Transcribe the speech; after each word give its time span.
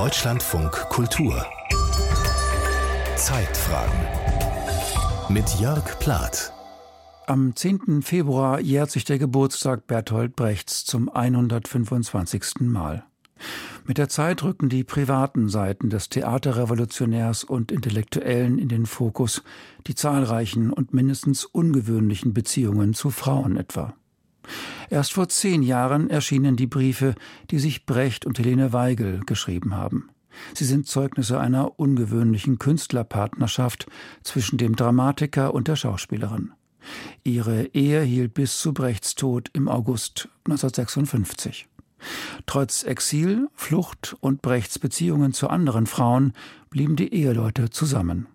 Deutschlandfunk 0.00 0.70
Kultur 0.88 1.44
Zeitfragen 3.16 4.00
mit 5.28 5.46
Jörg 5.60 5.98
Plath 5.98 6.54
am 7.26 7.54
10. 7.54 8.00
Februar 8.00 8.60
jährt 8.60 8.90
sich 8.90 9.04
der 9.04 9.18
Geburtstag 9.18 9.86
Bertolt 9.86 10.36
Brechts 10.36 10.86
zum 10.86 11.10
125. 11.10 12.60
Mal. 12.60 13.04
Mit 13.84 13.98
der 13.98 14.08
Zeit 14.08 14.42
rücken 14.42 14.70
die 14.70 14.84
privaten 14.84 15.50
Seiten 15.50 15.90
des 15.90 16.08
Theaterrevolutionärs 16.08 17.44
und 17.44 17.70
Intellektuellen 17.70 18.58
in 18.58 18.70
den 18.70 18.86
Fokus, 18.86 19.42
die 19.86 19.94
zahlreichen 19.94 20.72
und 20.72 20.94
mindestens 20.94 21.44
ungewöhnlichen 21.44 22.32
Beziehungen 22.32 22.94
zu 22.94 23.10
Frauen 23.10 23.58
etwa. 23.58 23.92
Erst 24.90 25.12
vor 25.12 25.28
zehn 25.28 25.62
Jahren 25.62 26.10
erschienen 26.10 26.56
die 26.56 26.66
Briefe, 26.66 27.14
die 27.52 27.60
sich 27.60 27.86
Brecht 27.86 28.26
und 28.26 28.38
Helene 28.40 28.72
Weigel 28.72 29.20
geschrieben 29.24 29.76
haben. 29.76 30.10
Sie 30.52 30.64
sind 30.64 30.88
Zeugnisse 30.88 31.38
einer 31.38 31.78
ungewöhnlichen 31.78 32.58
Künstlerpartnerschaft 32.58 33.86
zwischen 34.24 34.58
dem 34.58 34.74
Dramatiker 34.74 35.54
und 35.54 35.68
der 35.68 35.76
Schauspielerin. 35.76 36.52
Ihre 37.22 37.66
Ehe 37.66 38.02
hielt 38.02 38.34
bis 38.34 38.58
zu 38.58 38.74
Brechts 38.74 39.14
Tod 39.14 39.48
im 39.52 39.68
August 39.68 40.28
1956. 40.46 41.68
Trotz 42.46 42.82
Exil, 42.82 43.48
Flucht 43.54 44.16
und 44.20 44.42
Brechts 44.42 44.78
Beziehungen 44.78 45.32
zu 45.32 45.48
anderen 45.48 45.86
Frauen 45.86 46.32
blieben 46.68 46.96
die 46.96 47.12
Eheleute 47.14 47.70
zusammen. 47.70 48.26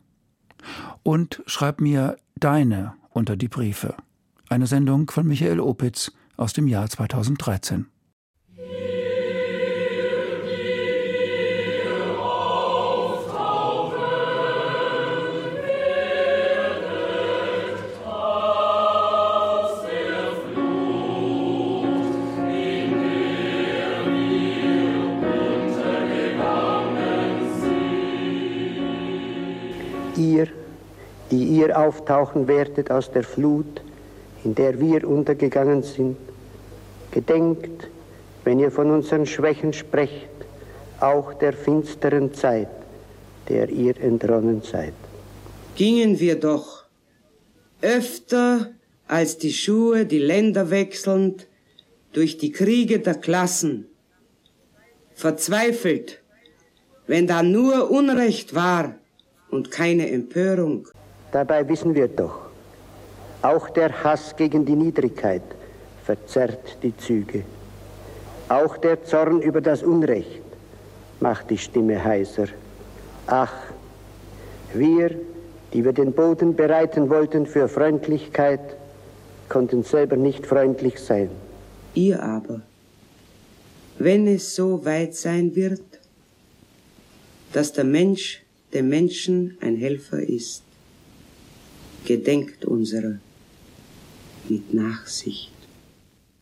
Und 1.04 1.44
schreib 1.48 1.82
mir 1.82 2.16
deine 2.36 2.94
unter 3.10 3.36
die 3.36 3.48
Briefe. 3.48 3.96
Eine 4.48 4.68
Sendung 4.68 5.10
von 5.10 5.28
Michael 5.28 5.60
Opitz 5.60 6.12
aus 6.38 6.54
dem 6.54 6.68
Jahr 6.68 6.90
2013. 6.90 7.88
ihr, 30.18 30.48
die 31.32 31.44
ihr 31.44 31.78
auftauchen 31.78 32.48
werdet 32.48 32.92
aus 32.92 33.12
der 33.12 33.24
Flut, 33.24 33.82
in 34.46 34.56
der 34.56 34.80
wir 34.80 35.08
untergegangen 35.08 35.84
sind, 35.84 36.18
gedenkt, 37.12 37.90
wenn 38.44 38.60
ihr 38.60 38.72
von 38.72 38.92
unseren 38.92 39.26
Schwächen 39.26 39.74
sprecht, 39.74 40.30
auch 41.00 41.34
der 41.34 41.52
finsteren 41.52 42.34
Zeit, 42.34 42.70
der 43.50 43.70
ihr 43.70 44.00
entronnen 44.00 44.62
seid. 44.62 44.94
Gingen 45.76 46.20
wir 46.20 46.40
doch 46.40 46.86
öfter 47.82 48.72
als 49.08 49.38
die 49.38 49.52
Schuhe 49.52 50.06
die 50.06 50.20
Länder 50.20 50.70
wechselnd 50.70 51.48
durch 52.14 52.38
die 52.38 52.52
Kriege 52.52 53.00
der 53.00 53.16
Klassen, 53.16 53.88
verzweifelt, 55.14 56.22
wenn 57.08 57.28
da 57.28 57.44
nur 57.44 57.92
Unrecht 57.92 58.56
war, 58.56 58.96
und 59.52 59.72
keine 59.72 60.10
Empörung. 60.12 60.88
Dabei 61.32 61.68
wissen 61.70 61.96
wir 61.96 62.08
doch, 62.08 62.45
auch 63.46 63.70
der 63.70 64.04
Hass 64.04 64.36
gegen 64.36 64.66
die 64.66 64.76
Niedrigkeit 64.76 65.44
verzerrt 66.04 66.78
die 66.82 66.98
Züge. 66.98 67.44
Auch 68.50 68.78
der 68.78 69.04
Zorn 69.04 69.42
über 69.42 69.62
das 69.62 69.84
Unrecht 69.84 70.42
macht 71.20 71.52
die 71.52 71.58
Stimme 71.58 72.04
heiser. 72.04 72.48
Ach, 73.28 73.54
wir, 74.74 75.12
die 75.74 75.86
wir 75.86 75.94
den 75.94 76.12
Boden 76.12 76.56
bereiten 76.56 77.10
wollten 77.10 77.46
für 77.46 77.68
Freundlichkeit, 77.68 78.78
konnten 79.48 79.84
selber 79.84 80.16
nicht 80.16 80.48
freundlich 80.48 80.98
sein. 81.00 81.30
Ihr 81.94 82.24
aber, 82.24 82.62
wenn 84.00 84.28
es 84.28 84.56
so 84.56 84.84
weit 84.86 85.14
sein 85.14 85.56
wird, 85.56 85.84
dass 87.54 87.74
der 87.74 87.84
Mensch 87.84 88.42
dem 88.74 88.90
Menschen 88.90 89.58
ein 89.62 89.76
Helfer 89.76 90.20
ist. 90.20 90.64
Gedenkt 92.06 92.66
unserer 92.66 93.20
mit 94.50 94.74
Nachsicht. 94.74 95.52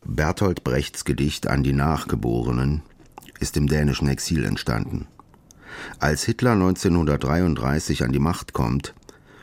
Bertolt 0.04 0.64
Brechts 0.64 1.04
Gedicht 1.04 1.46
an 1.46 1.62
die 1.62 1.72
Nachgeborenen 1.72 2.82
ist 3.40 3.56
im 3.56 3.66
dänischen 3.66 4.08
Exil 4.08 4.44
entstanden. 4.44 5.06
Als 5.98 6.24
Hitler 6.24 6.52
1933 6.52 8.04
an 8.04 8.12
die 8.12 8.18
Macht 8.18 8.52
kommt, 8.52 8.94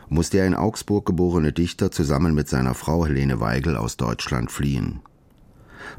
muss 0.10 0.30
der 0.30 0.46
in 0.46 0.56
Augsburg 0.56 1.06
geborene 1.06 1.52
Dichter 1.52 1.92
zusammen 1.92 2.36
mit 2.36 2.50
seiner 2.50 2.74
Frau 2.74 3.06
Helene 3.06 3.40
Weigel 3.40 3.78
aus 3.78 3.98
Deutschland 3.98 4.52
fliehen. 4.52 5.00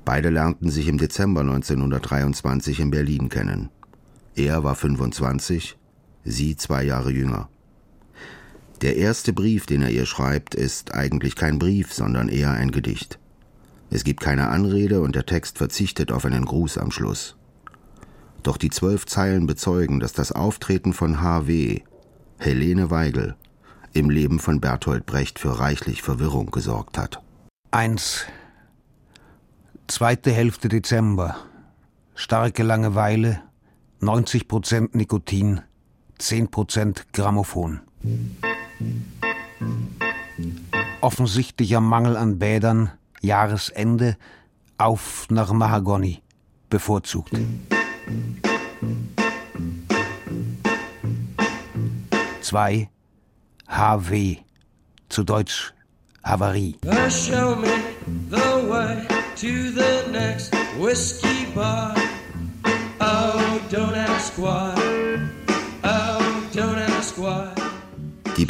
Beide 0.04 0.30
lernten 0.30 0.70
sich 0.70 0.88
im 0.88 0.98
Dezember 0.98 1.40
1923 1.40 2.80
in 2.80 2.90
Berlin 2.90 3.28
kennen. 3.28 3.70
Er 4.34 4.64
war 4.64 4.74
25, 4.74 5.76
sie 6.24 6.56
zwei 6.56 6.84
Jahre 6.84 7.10
jünger. 7.10 7.48
Der 8.82 8.96
erste 8.96 9.32
Brief, 9.32 9.66
den 9.66 9.82
er 9.82 9.90
ihr 9.90 10.06
schreibt, 10.06 10.56
ist 10.56 10.92
eigentlich 10.92 11.36
kein 11.36 11.60
Brief, 11.60 11.94
sondern 11.94 12.28
eher 12.28 12.50
ein 12.50 12.72
Gedicht. 12.72 13.20
Es 13.90 14.02
gibt 14.02 14.20
keine 14.20 14.48
Anrede 14.48 15.02
und 15.02 15.14
der 15.14 15.24
Text 15.24 15.58
verzichtet 15.58 16.10
auf 16.10 16.24
einen 16.24 16.44
Gruß 16.44 16.78
am 16.78 16.90
Schluss. 16.90 17.36
Doch 18.42 18.56
die 18.56 18.70
zwölf 18.70 19.06
Zeilen 19.06 19.46
bezeugen, 19.46 20.00
dass 20.00 20.12
das 20.12 20.32
Auftreten 20.32 20.94
von 20.94 21.20
H.W., 21.20 21.82
Helene 22.38 22.90
Weigel, 22.90 23.36
im 23.92 24.10
Leben 24.10 24.40
von 24.40 24.60
Bertolt 24.60 25.06
Brecht 25.06 25.38
für 25.38 25.60
reichlich 25.60 26.02
Verwirrung 26.02 26.50
gesorgt 26.50 26.98
hat. 26.98 27.22
1. 27.70 28.26
Zweite 29.86 30.32
Hälfte 30.32 30.68
Dezember. 30.68 31.36
Starke 32.16 32.64
Langeweile, 32.64 33.42
90 34.00 34.48
Prozent 34.48 34.94
Nikotin, 34.96 35.60
10% 36.18 37.02
Grammophon. 37.12 37.80
Offensichtlicher 41.00 41.80
Mangel 41.80 42.16
an 42.16 42.38
Bädern, 42.38 42.90
Jahresende, 43.20 44.16
auf 44.78 45.26
nach 45.30 45.52
Mahagoni, 45.52 46.22
bevorzugt. 46.70 47.32
Zwei 52.40 52.88
HW, 53.68 54.36
zu 55.08 55.24
Deutsch 55.24 55.72
Havarie. 56.24 56.76
Show 57.08 57.56
me 57.56 57.68
the 58.30 58.68
way 58.68 59.06
to 59.36 59.72
the 59.72 60.10
next 60.12 60.54
whiskey 60.78 61.46
bar. 61.54 61.94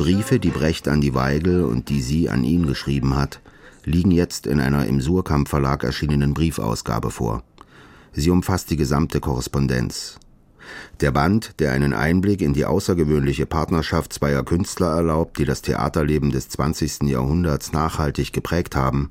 Briefe, 0.02 0.40
die 0.40 0.50
Brecht 0.50 0.88
an 0.88 1.00
die 1.00 1.14
Weigel 1.14 1.62
und 1.62 1.88
die 1.88 2.02
sie 2.02 2.28
an 2.28 2.42
ihn 2.42 2.66
geschrieben 2.66 3.14
hat, 3.14 3.40
liegen 3.84 4.10
jetzt 4.10 4.48
in 4.48 4.58
einer 4.58 4.84
im 4.84 5.00
Surkamp 5.00 5.48
Verlag 5.48 5.84
erschienenen 5.84 6.34
Briefausgabe 6.34 7.12
vor. 7.12 7.44
Sie 8.10 8.28
umfasst 8.30 8.72
die 8.72 8.76
gesamte 8.76 9.20
Korrespondenz. 9.20 10.18
Der 11.00 11.12
Band, 11.12 11.60
der 11.60 11.70
einen 11.70 11.92
Einblick 11.92 12.42
in 12.42 12.52
die 12.52 12.64
außergewöhnliche 12.64 13.46
Partnerschaft 13.46 14.12
zweier 14.12 14.42
Künstler 14.42 14.88
erlaubt, 14.88 15.38
die 15.38 15.44
das 15.44 15.62
Theaterleben 15.62 16.32
des 16.32 16.48
20. 16.48 17.02
Jahrhunderts 17.02 17.72
nachhaltig 17.72 18.32
geprägt 18.32 18.74
haben, 18.74 19.10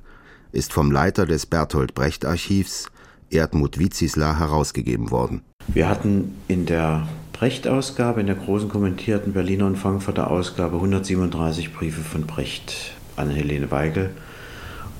ist 0.51 0.73
vom 0.73 0.91
Leiter 0.91 1.25
des 1.25 1.45
Bertolt 1.45 1.93
Brecht 1.93 2.25
Archivs, 2.25 2.87
Erdmut 3.29 3.79
Wizisla, 3.79 4.37
herausgegeben 4.39 5.09
worden. 5.09 5.43
Wir 5.69 5.87
hatten 5.87 6.35
in 6.49 6.65
der 6.65 7.07
Brecht-Ausgabe, 7.41 8.21
in 8.21 8.27
der 8.27 8.35
großen 8.35 8.69
kommentierten 8.69 9.33
Berliner 9.33 9.65
und 9.65 9.75
Frankfurter 9.75 10.29
Ausgabe 10.29 10.75
137 10.75 11.73
Briefe 11.73 12.01
von 12.01 12.27
Brecht 12.27 12.93
an 13.15 13.31
Helene 13.31 13.71
Weigel 13.71 14.11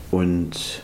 und 0.09 0.81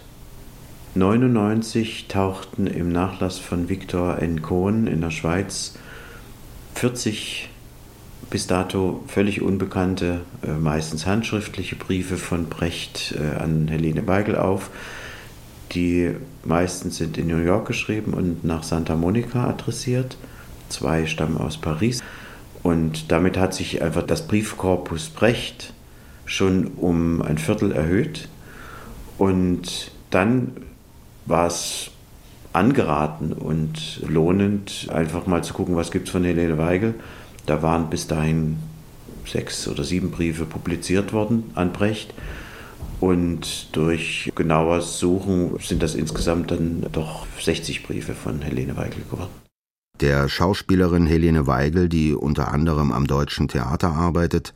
99 0.93 2.09
tauchten 2.09 2.67
im 2.67 2.91
Nachlass 2.91 3.39
von 3.39 3.69
Viktor 3.69 4.19
N. 4.19 4.43
Kohn 4.43 4.85
in 4.85 5.01
der 5.01 5.09
Schweiz 5.09 5.73
40 6.75 7.49
bis 8.29 8.45
dato 8.45 9.03
völlig 9.07 9.41
unbekannte, 9.41 10.21
äh, 10.43 10.51
meistens 10.51 11.07
handschriftliche 11.07 11.75
Briefe 11.75 12.17
von 12.17 12.49
Brecht 12.49 13.15
äh, 13.17 13.41
an 13.41 13.67
Helene 13.67 14.05
Weigel 14.05 14.35
auf. 14.35 14.69
Die 15.71 16.11
meisten 16.43 16.91
sind 16.91 17.17
in 17.17 17.25
New 17.25 17.43
York 17.43 17.65
geschrieben 17.65 18.13
und 18.13 18.43
nach 18.43 18.61
Santa 18.61 18.95
Monica 18.95 19.49
adressiert 19.49 20.17
zwei 20.69 21.05
stammen 21.05 21.37
aus 21.37 21.57
Paris. 21.57 22.03
Und 22.63 23.11
damit 23.11 23.37
hat 23.37 23.53
sich 23.53 23.81
einfach 23.81 24.03
das 24.03 24.27
Briefkorpus 24.27 25.09
Brecht 25.09 25.73
schon 26.25 26.67
um 26.77 27.21
ein 27.21 27.37
Viertel 27.37 27.71
erhöht. 27.71 28.29
Und 29.17 29.91
dann 30.09 30.51
war 31.25 31.47
es 31.47 31.91
angeraten 32.53 33.33
und 33.33 34.01
lohnend, 34.07 34.87
einfach 34.91 35.27
mal 35.27 35.43
zu 35.43 35.53
gucken, 35.53 35.75
was 35.75 35.91
gibt 35.91 36.07
es 36.07 36.11
von 36.11 36.23
Helene 36.23 36.57
Weigel. 36.57 36.95
Da 37.45 37.61
waren 37.61 37.89
bis 37.89 38.07
dahin 38.07 38.57
sechs 39.25 39.67
oder 39.67 39.83
sieben 39.83 40.11
Briefe 40.11 40.45
publiziert 40.45 41.13
worden 41.13 41.51
an 41.55 41.71
Brecht. 41.71 42.13
Und 42.99 43.75
durch 43.75 44.31
genaues 44.35 44.99
Suchen 44.99 45.57
sind 45.59 45.83
das 45.83 45.93
insgesamt 45.93 46.51
dann 46.51 46.85
doch 46.91 47.27
60 47.39 47.83
Briefe 47.83 48.13
von 48.13 48.41
Helene 48.41 48.75
Weigel 48.75 49.03
geworden. 49.09 49.46
Der 49.99 50.29
Schauspielerin 50.29 51.07
Helene 51.07 51.47
Weigel, 51.47 51.89
die 51.89 52.13
unter 52.13 52.53
anderem 52.53 52.91
am 52.91 53.07
Deutschen 53.07 53.47
Theater 53.47 53.93
arbeitet, 53.93 54.53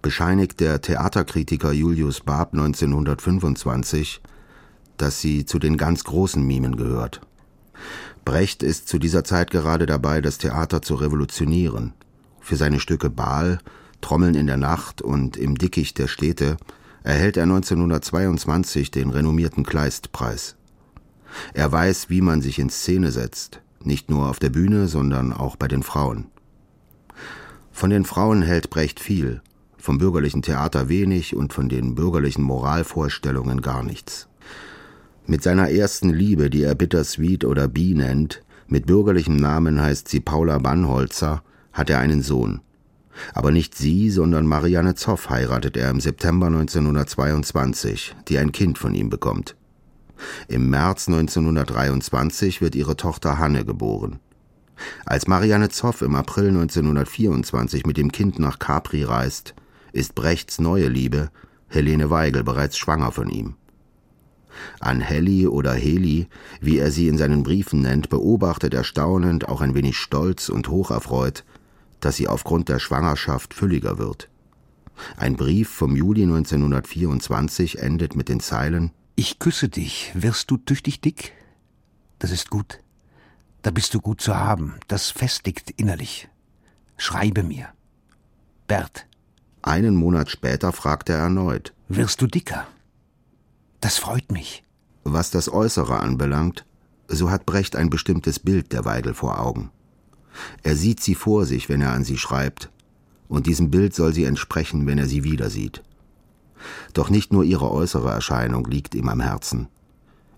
bescheinigt 0.00 0.60
der 0.60 0.80
Theaterkritiker 0.80 1.72
Julius 1.72 2.20
Barb 2.20 2.54
1925, 2.54 4.22
dass 4.96 5.20
sie 5.20 5.44
zu 5.44 5.58
den 5.58 5.76
ganz 5.76 6.04
großen 6.04 6.42
Mimen 6.42 6.76
gehört. 6.76 7.20
Brecht 8.24 8.62
ist 8.62 8.88
zu 8.88 8.98
dieser 8.98 9.24
Zeit 9.24 9.50
gerade 9.50 9.84
dabei, 9.84 10.22
das 10.22 10.38
Theater 10.38 10.80
zu 10.80 10.94
revolutionieren. 10.94 11.92
Für 12.40 12.56
seine 12.56 12.80
Stücke 12.80 13.10
Baal, 13.10 13.58
Trommeln 14.00 14.34
in 14.34 14.46
der 14.46 14.56
Nacht 14.56 15.02
und 15.02 15.36
Im 15.36 15.58
Dickicht 15.58 15.98
der 15.98 16.08
Städte 16.08 16.56
erhält 17.02 17.36
er 17.36 17.42
1922 17.42 18.90
den 18.90 19.10
renommierten 19.10 19.64
Kleistpreis. 19.64 20.56
Er 21.52 21.70
weiß, 21.70 22.08
wie 22.08 22.22
man 22.22 22.40
sich 22.40 22.58
in 22.58 22.70
Szene 22.70 23.10
setzt, 23.10 23.60
nicht 23.86 24.10
nur 24.10 24.28
auf 24.28 24.38
der 24.38 24.50
Bühne, 24.50 24.88
sondern 24.88 25.32
auch 25.32 25.56
bei 25.56 25.68
den 25.68 25.82
Frauen. 25.82 26.26
Von 27.70 27.90
den 27.90 28.04
Frauen 28.04 28.42
hält 28.42 28.70
Brecht 28.70 29.00
viel, 29.00 29.40
vom 29.78 29.98
bürgerlichen 29.98 30.42
Theater 30.42 30.88
wenig 30.88 31.34
und 31.34 31.52
von 31.52 31.68
den 31.68 31.94
bürgerlichen 31.94 32.44
Moralvorstellungen 32.44 33.62
gar 33.62 33.82
nichts. 33.82 34.28
Mit 35.26 35.42
seiner 35.42 35.70
ersten 35.70 36.10
Liebe, 36.10 36.50
die 36.50 36.62
er 36.62 36.74
Bittersweet 36.74 37.44
oder 37.44 37.68
Bee 37.68 37.94
nennt, 37.94 38.42
mit 38.66 38.86
bürgerlichem 38.86 39.36
Namen 39.36 39.80
heißt 39.80 40.08
sie 40.08 40.20
Paula 40.20 40.58
Bannholzer, 40.58 41.42
hat 41.72 41.90
er 41.90 41.98
einen 41.98 42.22
Sohn. 42.22 42.60
Aber 43.34 43.50
nicht 43.50 43.74
sie, 43.74 44.10
sondern 44.10 44.46
Marianne 44.46 44.94
Zoff 44.94 45.30
heiratet 45.30 45.76
er 45.76 45.90
im 45.90 46.00
September 46.00 46.46
1922, 46.46 48.14
die 48.28 48.38
ein 48.38 48.52
Kind 48.52 48.78
von 48.78 48.94
ihm 48.94 49.10
bekommt. 49.10 49.56
Im 50.48 50.70
März 50.70 51.08
1923 51.08 52.60
wird 52.60 52.74
ihre 52.74 52.96
Tochter 52.96 53.38
Hanne 53.38 53.64
geboren. 53.64 54.18
Als 55.04 55.26
Marianne 55.26 55.68
Zoff 55.68 56.02
im 56.02 56.14
April 56.14 56.48
1924 56.48 57.86
mit 57.86 57.96
dem 57.96 58.10
Kind 58.12 58.38
nach 58.38 58.58
Capri 58.58 59.04
reist, 59.04 59.54
ist 59.92 60.14
Brechts 60.14 60.58
neue 60.58 60.88
Liebe, 60.88 61.30
Helene 61.68 62.10
Weigel, 62.10 62.44
bereits 62.44 62.76
schwanger 62.78 63.12
von 63.12 63.28
ihm. 63.28 63.54
An 64.80 65.00
Helly 65.00 65.46
oder 65.46 65.72
Heli, 65.72 66.28
wie 66.60 66.78
er 66.78 66.90
sie 66.90 67.08
in 67.08 67.16
seinen 67.16 67.42
Briefen 67.42 67.80
nennt, 67.80 68.08
beobachtet 68.10 68.74
er 68.74 68.84
staunend, 68.84 69.48
auch 69.48 69.60
ein 69.60 69.74
wenig 69.74 69.96
stolz 69.96 70.48
und 70.48 70.68
hocherfreut, 70.68 71.44
dass 72.00 72.16
sie 72.16 72.28
aufgrund 72.28 72.68
der 72.68 72.78
Schwangerschaft 72.78 73.54
fülliger 73.54 73.98
wird. 73.98 74.28
Ein 75.16 75.36
Brief 75.36 75.70
vom 75.70 75.96
Juli 75.96 76.22
1924 76.24 77.78
endet 77.78 78.14
mit 78.14 78.28
den 78.28 78.40
Zeilen 78.40 78.92
Ich 79.14 79.38
küsse 79.38 79.68
dich, 79.68 80.10
wirst 80.14 80.50
du 80.50 80.56
tüchtig 80.56 81.00
dick? 81.00 81.32
Das 82.18 82.30
ist 82.30 82.50
gut. 82.50 82.78
Da 83.62 83.70
bist 83.70 83.94
du 83.94 84.00
gut 84.00 84.20
zu 84.20 84.36
haben, 84.36 84.74
das 84.88 85.10
festigt 85.10 85.70
innerlich. 85.76 86.28
Schreibe 86.96 87.42
mir. 87.42 87.68
Bert. 88.66 89.06
Einen 89.60 89.94
Monat 89.94 90.30
später 90.30 90.72
fragt 90.72 91.08
er 91.08 91.18
erneut 91.18 91.74
Wirst 91.88 92.22
du 92.22 92.26
dicker? 92.26 92.66
Das 93.80 93.98
freut 93.98 94.32
mich. 94.32 94.64
Was 95.04 95.30
das 95.30 95.52
Äußere 95.52 96.00
anbelangt, 96.00 96.64
so 97.06 97.30
hat 97.30 97.44
Brecht 97.44 97.76
ein 97.76 97.90
bestimmtes 97.90 98.38
Bild 98.38 98.72
der 98.72 98.84
Weigel 98.84 99.14
vor 99.14 99.40
Augen. 99.40 99.70
Er 100.62 100.76
sieht 100.76 101.00
sie 101.00 101.14
vor 101.14 101.44
sich, 101.44 101.68
wenn 101.68 101.82
er 101.82 101.92
an 101.92 102.04
sie 102.04 102.16
schreibt, 102.16 102.70
und 103.28 103.46
diesem 103.46 103.70
Bild 103.70 103.94
soll 103.94 104.14
sie 104.14 104.24
entsprechen, 104.24 104.86
wenn 104.86 104.98
er 104.98 105.06
sie 105.06 105.24
wieder 105.24 105.50
sieht. 105.50 105.82
Doch 106.94 107.10
nicht 107.10 107.32
nur 107.32 107.44
ihre 107.44 107.70
äußere 107.70 108.10
Erscheinung 108.10 108.66
liegt 108.66 108.94
ihm 108.94 109.08
am 109.08 109.20
Herzen. 109.20 109.68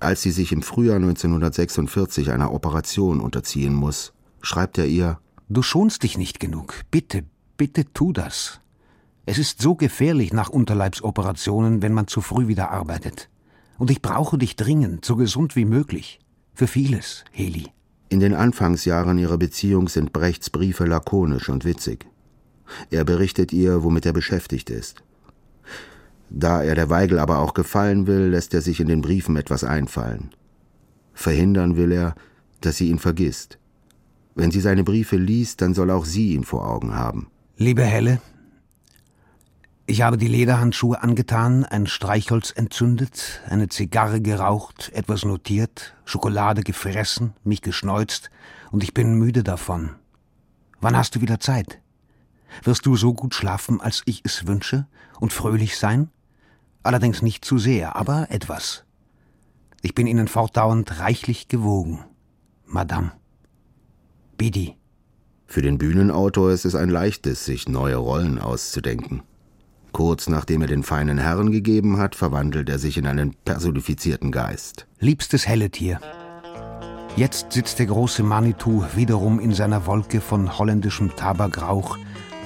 Als 0.01 0.23
sie 0.23 0.31
sich 0.31 0.53
im 0.53 0.63
Frühjahr 0.63 0.97
1946 0.97 2.31
einer 2.31 2.53
Operation 2.53 3.21
unterziehen 3.21 3.75
muss, 3.75 4.13
schreibt 4.43 4.79
er 4.79 4.87
ihr 4.87 5.19
Du 5.49 5.63
schonst 5.63 6.03
dich 6.03 6.17
nicht 6.19 6.41
genug. 6.41 6.83
Bitte, 6.91 7.25
bitte 7.57 7.93
tu 7.93 8.13
das. 8.13 8.61
Es 9.27 9.39
ist 9.39 9.63
so 9.63 9.75
gefährlich 9.75 10.33
nach 10.33 10.51
Unterleibsoperationen, 10.51 11.81
wenn 11.81 11.95
man 11.95 12.07
zu 12.07 12.21
früh 12.21 12.49
wieder 12.49 12.71
arbeitet. 12.71 13.29
Und 13.79 13.91
ich 13.91 14.03
brauche 14.03 14.39
dich 14.39 14.57
dringend, 14.57 15.05
so 15.05 15.17
gesund 15.17 15.57
wie 15.57 15.65
möglich. 15.65 16.21
Für 16.55 16.67
vieles, 16.67 17.25
Heli. 17.33 17.67
In 18.09 18.21
den 18.21 18.35
Anfangsjahren 18.35 19.19
ihrer 19.19 19.39
Beziehung 19.39 19.89
sind 19.89 20.13
Brechts 20.13 20.51
Briefe 20.51 20.85
lakonisch 20.85 21.49
und 21.49 21.65
witzig. 21.65 22.07
Er 22.91 23.05
berichtet 23.05 23.53
ihr, 23.53 23.83
womit 23.83 24.07
er 24.07 24.13
beschäftigt 24.13 24.71
ist. 24.71 25.03
Da 26.31 26.63
er 26.63 26.75
der 26.75 26.91
Weigel 26.91 27.19
aber 27.19 27.39
auch 27.39 27.55
gefallen 27.55 28.07
will, 28.07 28.29
lässt 28.29 28.55
er 28.55 28.61
sich 28.61 28.81
in 28.81 28.89
den 28.89 29.03
Briefen 29.03 29.37
etwas 29.37 29.65
einfallen. 29.65 30.31
Verhindern 31.13 31.77
will 31.77 31.93
er, 31.93 32.15
dass 32.61 32.77
sie 32.77 32.89
ihn 32.89 32.99
vergisst. 32.99 33.59
Wenn 34.35 34.51
sie 34.51 34.61
seine 34.61 34.85
Briefe 34.85 35.17
liest, 35.17 35.61
dann 35.61 35.75
soll 35.75 35.91
auch 35.91 36.05
sie 36.05 36.35
ihn 36.35 36.45
vor 36.45 36.69
Augen 36.69 36.95
haben. 36.95 37.29
Liebe 37.57 37.85
Helle, 37.85 38.21
ich 39.87 40.01
habe 40.01 40.17
die 40.17 40.29
Lederhandschuhe 40.29 41.03
angetan, 41.03 41.65
ein 41.65 41.87
Streichholz 41.87 42.53
entzündet, 42.57 43.43
eine 43.49 43.69
Zigarre 43.69 44.23
geraucht, 44.23 44.91
etwas 44.95 45.27
notiert, 45.27 45.95
Schokolade 46.07 46.63
gefressen, 46.63 47.35
mich 47.45 47.61
geschneuzt, 47.61 48.31
und 48.71 48.83
ich 48.83 48.95
bin 48.95 49.15
müde 49.15 49.45
davon. 49.45 49.91
Wann 50.81 50.97
hast 50.97 51.15
du 51.17 51.21
wieder 51.21 51.39
Zeit? 51.39 51.81
Wirst 52.63 52.87
du 52.87 52.97
so 52.97 53.15
gut 53.15 53.35
schlafen, 53.35 53.81
als 53.81 54.03
ich 54.07 54.23
es 54.25 54.47
wünsche, 54.47 54.87
und 55.21 55.33
fröhlich 55.33 55.77
sein? 55.79 56.11
Allerdings 56.83 57.23
nicht 57.23 57.45
zu 57.45 57.59
sehr, 57.59 57.97
aber 57.97 58.31
etwas. 58.31 58.85
Ich 59.83 59.95
bin 59.95 60.07
Ihnen 60.07 60.29
fortdauernd 60.29 60.99
reichlich 61.01 61.49
gewogen, 61.49 62.05
Madame. 62.67 63.13
Bidi. 64.37 64.77
Für 65.47 65.63
den 65.63 65.79
Bühnenautor 65.79 66.51
ist 66.51 66.65
es 66.65 66.75
ein 66.75 66.89
leichtes, 66.89 67.45
sich 67.45 67.69
neue 67.69 67.97
Rollen 67.97 68.39
auszudenken. 68.39 69.23
Kurz 69.93 70.29
nachdem 70.29 70.63
er 70.63 70.67
den 70.67 70.83
feinen 70.83 71.19
Herren 71.19 71.53
gegeben 71.53 71.99
hat, 71.99 72.17
verwandelt 72.17 72.69
er 72.69 72.81
sich 72.81 72.97
in 72.97 73.07
einen 73.07 73.35
personifizierten 73.45 74.33
Geist. 74.33 74.87
Liebstes 74.99 75.47
Helletier. 75.47 76.01
Jetzt 77.17 77.53
sitzt 77.53 77.79
der 77.79 77.87
große 77.87 78.25
Manitou 78.25 78.85
wiederum 78.97 79.39
in 79.39 79.53
seiner 79.53 79.87
Wolke 79.87 80.21
von 80.21 80.59
holländischem 80.59 81.15
Tabakrauch 81.15 81.97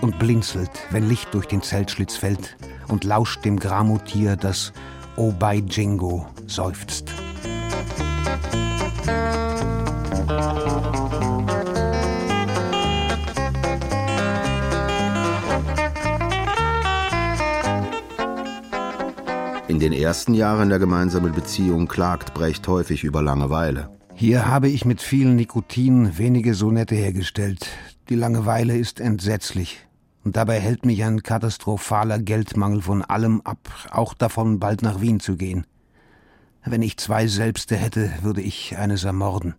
und 0.00 0.18
blinzelt, 0.18 0.70
wenn 0.90 1.08
Licht 1.08 1.32
durch 1.34 1.46
den 1.46 1.62
Zeltschlitz 1.62 2.16
fällt 2.16 2.56
und 2.88 3.04
lauscht 3.04 3.44
dem 3.44 3.58
Gramutier, 3.58 4.36
das 4.36 4.72
O 5.16 5.32
bei 5.32 5.56
Jingo 5.56 6.26
seufzt. 6.46 7.12
In 19.68 19.80
den 19.80 19.92
ersten 19.92 20.34
Jahren 20.34 20.70
der 20.70 20.78
gemeinsamen 20.78 21.32
Beziehung 21.32 21.88
klagt 21.88 22.34
Brecht 22.34 22.66
häufig 22.68 23.04
über 23.04 23.22
Langeweile. 23.22 23.90
Hier 24.14 24.46
habe 24.48 24.68
ich 24.68 24.84
mit 24.84 25.00
viel 25.00 25.32
Nikotin 25.34 26.18
wenige 26.18 26.54
Sonette 26.54 26.94
hergestellt. 26.94 27.68
Die 28.08 28.16
Langeweile 28.16 28.76
ist 28.76 28.98
entsetzlich. 28.98 29.87
Und 30.24 30.36
dabei 30.36 30.58
hält 30.60 30.84
mich 30.84 31.04
ein 31.04 31.22
katastrophaler 31.22 32.18
Geldmangel 32.18 32.82
von 32.82 33.02
allem 33.02 33.40
ab, 33.42 33.68
auch 33.90 34.14
davon 34.14 34.58
bald 34.58 34.82
nach 34.82 35.00
Wien 35.00 35.20
zu 35.20 35.36
gehen. 35.36 35.66
Wenn 36.64 36.82
ich 36.82 36.98
zwei 36.98 37.26
Selbste 37.26 37.76
hätte, 37.76 38.12
würde 38.22 38.42
ich 38.42 38.76
eines 38.76 39.04
ermorden. 39.04 39.54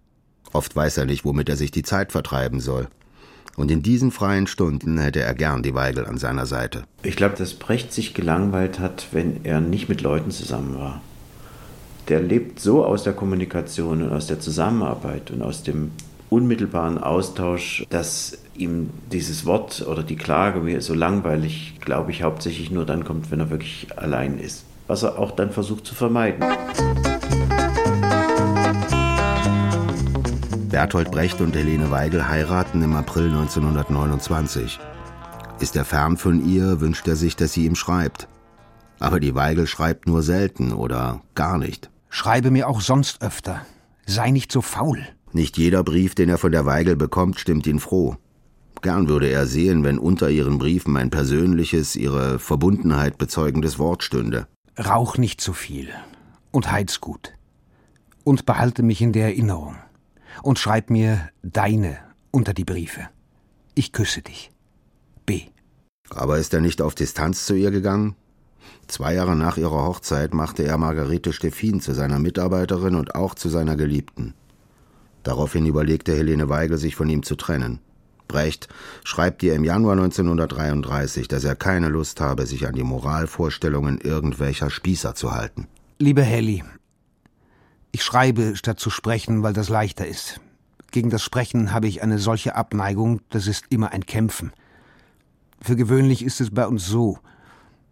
Oft 0.54 0.76
weiß 0.76 0.98
er 0.98 1.06
nicht, 1.06 1.26
womit 1.26 1.50
er 1.50 1.56
sich 1.56 1.72
die 1.72 1.84
Zeit 1.84 2.12
vertreiben 2.12 2.60
soll. 2.60 2.88
Und 3.56 3.72
in 3.72 3.82
diesen 3.82 4.12
freien 4.12 4.48
Stunden 4.48 4.98
hätte 5.00 5.22
er 5.22 5.34
gern 5.34 5.64
die 5.64 5.74
Weigel 5.74 6.06
an 6.06 6.18
seiner 6.18 6.46
Seite. 6.46 6.84
Ich 7.04 7.16
glaube, 7.16 7.36
dass 7.36 7.56
Brecht 7.56 7.92
sich 7.92 8.14
gelangweilt 8.14 8.80
hat, 8.80 9.08
wenn 9.12 9.44
er 9.44 9.60
nicht 9.60 9.90
mit 9.90 10.02
Leuten 10.02 10.32
zusammen 10.32 10.78
war. 10.78 11.02
Der 12.08 12.22
lebt 12.22 12.60
so 12.60 12.86
aus 12.86 13.04
der 13.04 13.14
Kommunikation 13.14 14.02
und 14.02 14.12
aus 14.12 14.28
der 14.28 14.40
Zusammenarbeit 14.40 15.30
und 15.32 15.42
aus 15.42 15.62
dem 15.62 15.92
unmittelbaren 16.30 16.98
Austausch, 16.98 17.86
dass 17.90 18.38
ihm 18.56 18.90
dieses 19.12 19.46
Wort 19.46 19.86
oder 19.88 20.04
die 20.04 20.16
Klage 20.16 20.82
so 20.82 20.94
langweilig, 20.94 21.76
glaube 21.80 22.12
ich, 22.12 22.24
hauptsächlich 22.24 22.72
nur 22.72 22.86
dann 22.86 23.04
kommt, 23.04 23.32
wenn 23.32 23.40
er 23.40 23.50
wirklich 23.50 23.88
allein 23.96 24.40
ist. 24.40 24.66
Was 24.88 25.04
er 25.04 25.18
auch 25.18 25.32
dann 25.32 25.52
versucht 25.52 25.86
zu 25.86 25.96
vermeiden. 25.96 26.44
Bertolt 30.70 31.12
Brecht 31.12 31.42
und 31.42 31.56
Helene 31.56 31.92
Weigel 31.92 32.28
heiraten 32.28 32.82
im 32.84 32.96
April 32.96 33.28
1929. 33.28 34.80
Ist 35.60 35.76
er 35.76 35.84
fern 35.84 36.16
von 36.16 36.48
ihr, 36.48 36.80
wünscht 36.80 37.08
er 37.08 37.16
sich, 37.16 37.36
dass 37.36 37.54
sie 37.54 37.66
ihm 37.66 37.76
schreibt. 37.76 38.28
Aber 39.00 39.20
die 39.20 39.36
Weigel 39.36 39.68
schreibt 39.68 40.08
nur 40.08 40.24
selten 40.24 40.72
oder 40.74 41.22
gar 41.36 41.58
nicht. 41.58 41.90
Schreibe 42.10 42.52
mir 42.52 42.68
auch 42.68 42.82
sonst 42.82 43.22
öfter. 43.22 43.62
Sei 44.06 44.32
nicht 44.32 44.52
so 44.52 44.62
faul. 44.62 45.06
Nicht 45.32 45.58
jeder 45.58 45.84
Brief, 45.84 46.16
den 46.16 46.30
er 46.30 46.38
von 46.38 46.52
der 46.52 46.66
Weigel 46.66 46.96
bekommt, 46.96 47.40
stimmt 47.40 47.68
ihn 47.68 47.80
froh. 47.80 48.18
Gern 48.82 49.10
würde 49.10 49.28
er 49.28 49.46
sehen, 49.46 49.84
wenn 49.84 50.00
unter 50.00 50.30
ihren 50.30 50.58
Briefen 50.58 50.96
ein 50.98 51.10
persönliches, 51.10 51.96
ihre 51.96 52.40
Verbundenheit 52.40 53.18
bezeugendes 53.18 53.78
Wort 53.78 54.04
stünde. 54.04 54.48
Rauch 54.78 55.18
nicht 55.18 55.42
zu 55.42 55.54
viel 55.54 55.90
und 56.52 56.72
heiz 56.72 57.02
gut. 57.02 57.34
Und 58.24 58.46
behalte 58.46 58.84
mich 58.84 59.02
in 59.02 59.12
der 59.12 59.26
Erinnerung. 59.26 59.76
Und 60.44 60.60
schreib 60.60 60.90
mir 60.90 61.30
deine 61.44 61.98
unter 62.32 62.54
die 62.54 62.64
Briefe. 62.64 63.10
Ich 63.76 63.92
küsse 63.92 64.22
dich. 64.22 64.52
B. 65.26 65.44
Aber 66.10 66.38
ist 66.38 66.54
er 66.54 66.62
nicht 66.62 66.82
auf 66.82 66.96
Distanz 66.96 67.46
zu 67.46 67.56
ihr 67.56 67.72
gegangen? 67.72 68.16
Zwei 68.88 69.14
Jahre 69.14 69.36
nach 69.36 69.58
ihrer 69.58 69.86
Hochzeit 69.86 70.34
machte 70.34 70.64
er 70.64 70.78
Margarete 70.78 71.34
Stephin 71.34 71.82
zu 71.82 71.94
seiner 71.94 72.20
Mitarbeiterin 72.20 72.96
und 72.96 73.16
auch 73.16 73.36
zu 73.36 73.50
seiner 73.50 73.76
Geliebten. 73.76 74.34
Daraufhin 75.24 75.66
überlegte 75.66 76.16
Helene 76.16 76.50
Weigel, 76.50 76.78
sich 76.78 76.96
von 76.96 77.10
ihm 77.10 77.24
zu 77.24 77.36
trennen. 77.36 77.80
Brecht 78.28 78.68
schreibt 79.04 79.44
ihr 79.44 79.56
im 79.56 79.64
Januar 79.64 79.94
1933, 79.94 81.28
dass 81.28 81.44
er 81.44 81.56
keine 81.56 81.90
Lust 81.90 82.22
habe, 82.22 82.46
sich 82.46 82.68
an 82.68 82.76
die 82.76 82.84
Moralvorstellungen 82.84 84.00
irgendwelcher 84.00 84.70
Spießer 84.70 85.16
zu 85.16 85.32
halten. 85.32 85.68
Liebe 85.98 86.22
Helly, 86.22 86.64
ich 87.92 88.04
schreibe, 88.04 88.56
statt 88.56 88.80
zu 88.80 88.90
sprechen, 88.90 89.44
weil 89.44 89.54
das 89.54 89.68
leichter 89.68 90.08
ist. 90.08 90.40
Gegen 90.92 91.10
das 91.10 91.24
Sprechen 91.24 91.74
habe 91.74 91.88
ich 91.88 92.02
eine 92.02 92.20
solche 92.20 92.56
Abneigung, 92.56 93.22
das 93.30 93.48
ist 93.48 93.66
immer 93.70 93.92
ein 93.92 94.06
Kämpfen. 94.06 94.54
Für 95.62 95.76
gewöhnlich 95.76 96.24
ist 96.24 96.40
es 96.40 96.52
bei 96.52 96.68
uns 96.68 96.86
so, 96.86 97.20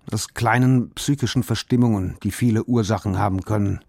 dass 0.08 0.34
kleinen 0.34 0.92
psychischen 0.92 1.44
Verstimmungen, 1.44 2.16
die 2.24 2.32
viele 2.32 2.64
Ursachen 2.64 3.18
haben 3.18 3.42
können, 3.42 3.82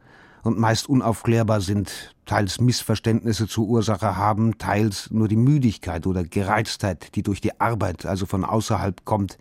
und 0.49 0.59
meist 0.59 0.89
unaufklärbar 0.89 1.61
sind, 1.61 2.15
teils 2.27 2.61
Missverständnisse 2.61 3.47
zur 3.47 3.69
Ursache 3.69 4.17
haben, 4.17 4.59
teils 4.59 5.11
nur 5.11 5.29
die 5.29 5.37
Müdigkeit 5.37 6.07
oder 6.07 6.25
Gereiztheit, 6.25 7.15
die 7.15 7.23
durch 7.23 7.41
die 7.41 7.61
Arbeit, 7.61 8.07
also 8.07 8.27
von 8.27 8.45
außerhalb 8.45 9.05
kommt, 9.05 9.39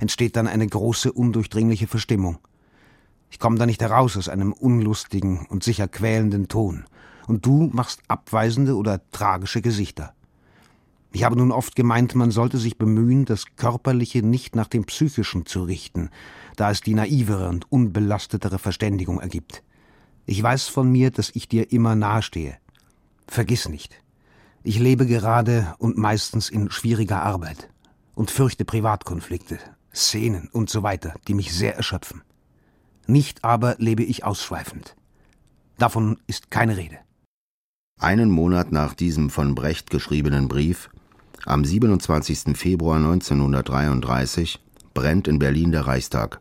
entsteht 0.00 0.34
dann 0.34 0.46
eine 0.46 0.66
große, 0.66 1.12
undurchdringliche 1.12 1.86
Verstimmung. 1.86 2.38
Ich 3.30 3.38
komme 3.38 3.58
da 3.58 3.66
nicht 3.66 3.82
heraus 3.82 4.16
aus 4.16 4.28
einem 4.28 4.52
unlustigen 4.52 5.46
und 5.46 5.62
sicher 5.62 5.88
quälenden 5.88 6.48
Ton, 6.48 6.84
und 7.26 7.44
du 7.44 7.70
machst 7.72 8.00
abweisende 8.08 8.76
oder 8.76 9.00
tragische 9.10 9.62
Gesichter. 9.62 10.14
Ich 11.12 11.24
habe 11.24 11.36
nun 11.36 11.52
oft 11.52 11.76
gemeint, 11.76 12.14
man 12.14 12.30
sollte 12.30 12.58
sich 12.58 12.78
bemühen, 12.78 13.24
das 13.24 13.44
Körperliche 13.56 14.22
nicht 14.22 14.54
nach 14.54 14.68
dem 14.68 14.84
Psychischen 14.84 15.46
zu 15.46 15.62
richten, 15.64 16.10
da 16.56 16.70
es 16.70 16.80
die 16.80 16.94
naivere 16.94 17.48
und 17.48 17.70
unbelastetere 17.70 18.58
Verständigung 18.58 19.20
ergibt. 19.20 19.62
Ich 20.26 20.42
weiß 20.42 20.66
von 20.66 20.90
mir, 20.90 21.12
dass 21.12 21.30
ich 21.34 21.48
dir 21.48 21.72
immer 21.72 21.94
nahestehe. 21.94 22.56
Vergiss 23.28 23.68
nicht. 23.68 23.94
Ich 24.64 24.80
lebe 24.80 25.06
gerade 25.06 25.74
und 25.78 25.96
meistens 25.96 26.50
in 26.50 26.70
schwieriger 26.70 27.22
Arbeit 27.22 27.70
und 28.16 28.32
fürchte 28.32 28.64
Privatkonflikte, 28.64 29.58
Szenen 29.94 30.48
und 30.52 30.68
so 30.68 30.82
weiter, 30.82 31.14
die 31.28 31.34
mich 31.34 31.54
sehr 31.54 31.76
erschöpfen. 31.76 32.22
Nicht 33.06 33.44
aber 33.44 33.76
lebe 33.78 34.02
ich 34.02 34.24
ausschweifend. 34.24 34.96
Davon 35.78 36.18
ist 36.26 36.50
keine 36.50 36.76
Rede. 36.76 36.98
Einen 38.00 38.30
Monat 38.30 38.72
nach 38.72 38.94
diesem 38.94 39.30
von 39.30 39.54
Brecht 39.54 39.90
geschriebenen 39.90 40.48
Brief, 40.48 40.90
am 41.44 41.64
27. 41.64 42.56
Februar 42.56 42.96
1933, 42.96 44.58
brennt 44.92 45.28
in 45.28 45.38
Berlin 45.38 45.70
der 45.70 45.86
Reichstag. 45.86 46.40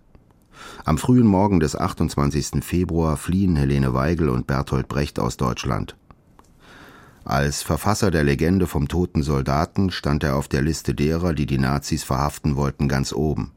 Am 0.84 0.98
frühen 0.98 1.28
Morgen 1.28 1.60
des 1.60 1.76
28. 1.76 2.64
Februar 2.64 3.18
fliehen 3.18 3.56
Helene 3.56 3.94
Weigel 3.94 4.30
und 4.30 4.48
Bertolt 4.48 4.88
Brecht 4.88 5.20
aus 5.20 5.38
Deutschland. 5.38 5.96
Als 7.24 7.64
Verfasser 7.64 8.12
der 8.12 8.24
Legende 8.24 8.68
vom 8.68 8.88
toten 8.88 9.24
Soldaten 9.24 9.90
stand 9.90 10.24
er 10.24 10.36
auf 10.36 10.48
der 10.48 10.62
Liste 10.62 10.94
derer, 10.94 11.34
die 11.34 11.48
die 11.48 11.58
Nazis 11.58 12.04
verhaften 12.04 12.56
wollten, 12.56 12.88
ganz 12.88 13.14
oben. 13.14 13.52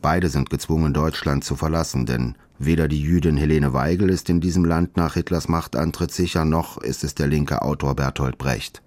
Beide 0.00 0.28
sind 0.28 0.48
gezwungen, 0.48 0.94
Deutschland 0.94 1.44
zu 1.44 1.56
verlassen, 1.56 2.06
denn 2.06 2.36
weder 2.58 2.88
die 2.88 3.00
Jüdin 3.00 3.36
Helene 3.36 3.72
Weigel 3.74 4.08
ist 4.08 4.30
in 4.30 4.40
diesem 4.40 4.64
Land 4.64 4.96
nach 4.96 5.14
Hitlers 5.14 5.48
Machtantritt 5.48 6.10
sicher, 6.10 6.44
noch 6.44 6.78
ist 6.78 7.04
es 7.04 7.14
der 7.14 7.26
linke 7.26 7.62
Autor 7.62 7.96
Bertolt 7.96 8.38
Brecht. 8.38 8.82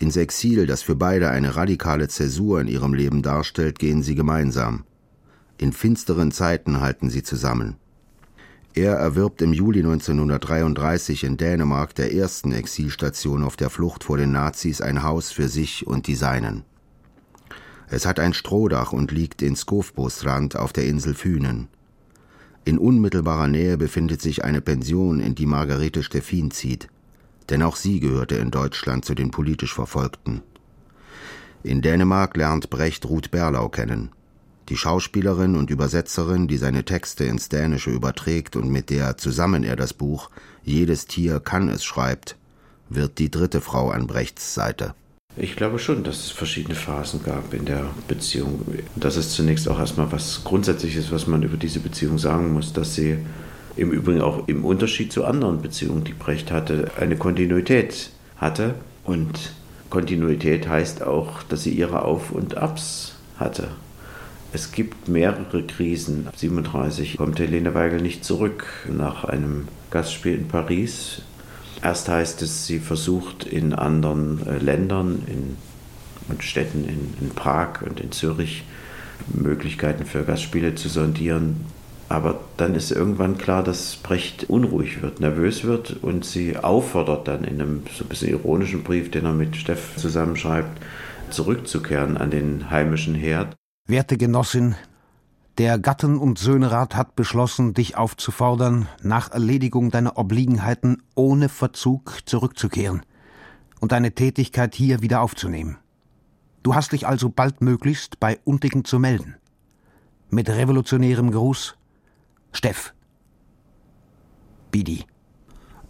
Ins 0.00 0.16
Exil, 0.16 0.66
das 0.66 0.82
für 0.82 0.96
beide 0.96 1.30
eine 1.30 1.54
radikale 1.54 2.08
Zäsur 2.08 2.60
in 2.60 2.66
ihrem 2.66 2.94
Leben 2.94 3.22
darstellt, 3.22 3.78
gehen 3.78 4.02
sie 4.02 4.16
gemeinsam. 4.16 4.84
In 5.64 5.72
finsteren 5.72 6.30
Zeiten 6.30 6.82
halten 6.82 7.08
sie 7.08 7.22
zusammen. 7.22 7.76
Er 8.74 8.96
erwirbt 8.96 9.40
im 9.40 9.54
Juli 9.54 9.78
1933 9.78 11.24
in 11.24 11.38
Dänemark, 11.38 11.94
der 11.94 12.12
ersten 12.12 12.52
Exilstation 12.52 13.42
auf 13.42 13.56
der 13.56 13.70
Flucht 13.70 14.04
vor 14.04 14.18
den 14.18 14.30
Nazis, 14.30 14.82
ein 14.82 15.02
Haus 15.02 15.30
für 15.30 15.48
sich 15.48 15.86
und 15.86 16.06
die 16.06 16.16
Seinen. 16.16 16.64
Es 17.88 18.04
hat 18.04 18.20
ein 18.20 18.34
Strohdach 18.34 18.92
und 18.92 19.10
liegt 19.10 19.40
in 19.40 19.56
Skofbostrand 19.56 20.54
auf 20.54 20.74
der 20.74 20.84
Insel 20.84 21.14
Fünen. 21.14 21.68
In 22.66 22.76
unmittelbarer 22.76 23.48
Nähe 23.48 23.78
befindet 23.78 24.20
sich 24.20 24.44
eine 24.44 24.60
Pension, 24.60 25.18
in 25.18 25.34
die 25.34 25.46
Margarete 25.46 26.02
Steffin 26.02 26.50
zieht, 26.50 26.88
denn 27.48 27.62
auch 27.62 27.76
sie 27.76 28.00
gehörte 28.00 28.34
in 28.34 28.50
Deutschland 28.50 29.06
zu 29.06 29.14
den 29.14 29.30
politisch 29.30 29.72
Verfolgten. 29.72 30.42
In 31.62 31.80
Dänemark 31.80 32.36
lernt 32.36 32.68
Brecht 32.68 33.06
Ruth 33.06 33.30
Berlau 33.30 33.70
kennen 33.70 34.10
die 34.68 34.76
Schauspielerin 34.76 35.56
und 35.56 35.70
Übersetzerin, 35.70 36.48
die 36.48 36.56
seine 36.56 36.84
Texte 36.84 37.24
ins 37.24 37.48
Dänische 37.48 37.90
überträgt 37.90 38.56
und 38.56 38.70
mit 38.70 38.90
der 38.90 39.16
zusammen 39.16 39.64
er 39.64 39.76
das 39.76 39.92
Buch 39.92 40.30
Jedes 40.62 41.06
Tier 41.06 41.40
kann 41.40 41.68
es 41.68 41.84
schreibt, 41.84 42.36
wird 42.88 43.18
die 43.18 43.30
dritte 43.30 43.60
Frau 43.60 43.90
an 43.90 44.06
Brechts 44.06 44.54
Seite. 44.54 44.94
Ich 45.36 45.56
glaube 45.56 45.78
schon, 45.78 46.04
dass 46.04 46.20
es 46.20 46.30
verschiedene 46.30 46.76
Phasen 46.76 47.22
gab 47.22 47.52
in 47.52 47.64
der 47.64 47.86
Beziehung. 48.06 48.60
Das 48.94 49.16
ist 49.16 49.32
zunächst 49.32 49.68
auch 49.68 49.78
erstmal 49.78 50.10
was 50.12 50.42
Grundsätzliches, 50.44 51.10
was 51.10 51.26
man 51.26 51.42
über 51.42 51.56
diese 51.56 51.80
Beziehung 51.80 52.18
sagen 52.18 52.52
muss, 52.52 52.72
dass 52.72 52.94
sie 52.94 53.18
im 53.76 53.90
Übrigen 53.90 54.20
auch 54.20 54.46
im 54.46 54.64
Unterschied 54.64 55.12
zu 55.12 55.24
anderen 55.24 55.60
Beziehungen, 55.60 56.04
die 56.04 56.12
Brecht 56.12 56.52
hatte, 56.52 56.92
eine 56.98 57.16
Kontinuität 57.16 58.10
hatte. 58.36 58.76
Und 59.02 59.52
Kontinuität 59.90 60.68
heißt 60.68 61.02
auch, 61.02 61.42
dass 61.42 61.64
sie 61.64 61.72
ihre 61.72 62.02
Auf 62.02 62.30
und 62.30 62.56
Abs 62.56 63.16
hatte. 63.36 63.68
Es 64.54 64.70
gibt 64.70 65.08
mehrere 65.08 65.64
Krisen. 65.64 66.28
37 66.36 67.16
kommt 67.16 67.40
Helene 67.40 67.74
Weigel 67.74 68.00
nicht 68.00 68.24
zurück 68.24 68.66
nach 68.88 69.24
einem 69.24 69.66
Gastspiel 69.90 70.34
in 70.34 70.46
Paris. 70.46 71.22
Erst 71.82 72.08
heißt 72.08 72.40
es, 72.40 72.64
sie 72.64 72.78
versucht 72.78 73.44
in 73.44 73.72
anderen 73.72 74.46
äh, 74.46 74.58
Ländern 74.58 75.24
in, 75.26 75.56
und 76.28 76.44
Städten 76.44 76.84
in, 76.84 77.14
in 77.20 77.30
Prag 77.30 77.82
und 77.82 77.98
in 77.98 78.12
Zürich 78.12 78.62
Möglichkeiten 79.26 80.06
für 80.06 80.22
Gastspiele 80.22 80.76
zu 80.76 80.88
sondieren. 80.88 81.66
Aber 82.08 82.38
dann 82.56 82.76
ist 82.76 82.92
irgendwann 82.92 83.38
klar, 83.38 83.64
dass 83.64 83.96
Brecht 83.96 84.48
unruhig 84.48 85.02
wird, 85.02 85.18
nervös 85.18 85.64
wird 85.64 85.96
und 86.00 86.24
sie 86.24 86.56
auffordert 86.56 87.26
dann 87.26 87.42
in 87.42 87.60
einem 87.60 87.82
so 87.92 88.04
ein 88.04 88.08
bisschen 88.08 88.30
ironischen 88.30 88.84
Brief, 88.84 89.10
den 89.10 89.24
er 89.24 89.32
mit 89.32 89.56
Steff 89.56 89.96
zusammenschreibt, 89.96 90.80
zurückzukehren 91.30 92.16
an 92.16 92.30
den 92.30 92.70
heimischen 92.70 93.16
Herd. 93.16 93.56
Werte 93.86 94.16
Genossin, 94.16 94.76
der 95.58 95.78
Gatten- 95.78 96.16
und 96.16 96.38
Söhnerat 96.38 96.96
hat 96.96 97.16
beschlossen, 97.16 97.74
dich 97.74 97.98
aufzufordern, 97.98 98.88
nach 99.02 99.30
Erledigung 99.30 99.90
deiner 99.90 100.16
Obliegenheiten 100.16 101.02
ohne 101.14 101.50
Verzug 101.50 102.20
zurückzukehren 102.24 103.02
und 103.80 103.92
deine 103.92 104.12
Tätigkeit 104.12 104.74
hier 104.74 105.02
wieder 105.02 105.20
aufzunehmen. 105.20 105.76
Du 106.62 106.74
hast 106.74 106.92
dich 106.92 107.06
also 107.06 107.28
baldmöglichst 107.28 108.18
bei 108.20 108.40
Untigen 108.44 108.86
zu 108.86 108.98
melden. 108.98 109.36
Mit 110.30 110.48
revolutionärem 110.48 111.30
Gruß, 111.30 111.76
Steff. 112.52 112.94
Bidi. 114.70 115.04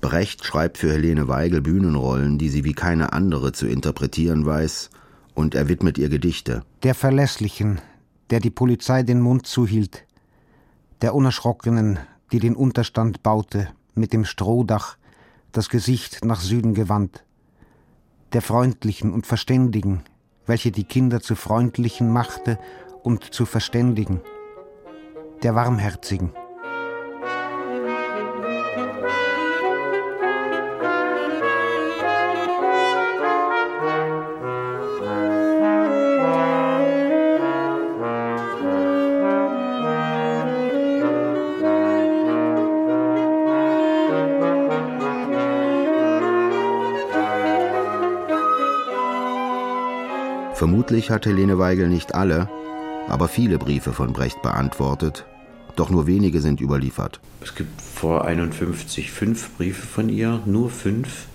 Brecht 0.00 0.44
schreibt 0.44 0.78
für 0.78 0.90
Helene 0.90 1.28
Weigel 1.28 1.60
Bühnenrollen, 1.62 2.38
die 2.38 2.48
sie 2.48 2.64
wie 2.64 2.74
keine 2.74 3.12
andere 3.12 3.52
zu 3.52 3.68
interpretieren 3.68 4.44
weiß 4.44 4.90
und 5.34 5.54
er 5.54 5.68
widmet 5.68 5.98
ihr 5.98 6.08
Gedichte. 6.08 6.64
Der 6.82 6.94
Verlässlichen, 6.94 7.80
der 8.30 8.40
die 8.40 8.50
Polizei 8.50 9.02
den 9.02 9.20
Mund 9.20 9.46
zuhielt, 9.46 10.06
der 11.02 11.14
Unerschrockenen, 11.14 11.98
die 12.32 12.38
den 12.38 12.56
Unterstand 12.56 13.22
baute, 13.22 13.68
mit 13.94 14.12
dem 14.12 14.24
Strohdach, 14.24 14.96
das 15.52 15.68
Gesicht 15.68 16.24
nach 16.24 16.40
Süden 16.40 16.74
gewandt, 16.74 17.24
der 18.32 18.42
Freundlichen 18.42 19.12
und 19.12 19.26
Verständigen, 19.26 20.02
welche 20.46 20.72
die 20.72 20.84
Kinder 20.84 21.20
zu 21.20 21.36
Freundlichen 21.36 22.10
machte 22.10 22.58
und 23.02 23.32
zu 23.32 23.46
Verständigen, 23.46 24.20
der 25.42 25.54
Warmherzigen, 25.54 26.32
Vermutlich 50.54 51.11
hat 51.11 51.26
Helene 51.26 51.58
Weigel 51.58 51.88
nicht 51.88 52.14
alle, 52.14 52.49
aber 53.08 53.26
viele 53.26 53.58
Briefe 53.58 53.92
von 53.92 54.12
Brecht 54.12 54.40
beantwortet, 54.40 55.26
doch 55.75 55.90
nur 55.90 56.06
wenige 56.06 56.40
sind 56.40 56.61
überliefert. 56.61 57.18
Es 57.42 57.56
gibt 57.56 57.82
vor 57.82 58.25
51 58.25 59.11
fünf 59.11 59.56
Briefe 59.56 59.84
von 59.84 60.08
ihr, 60.08 60.40
nur 60.46 60.70
fünf. 60.70 61.26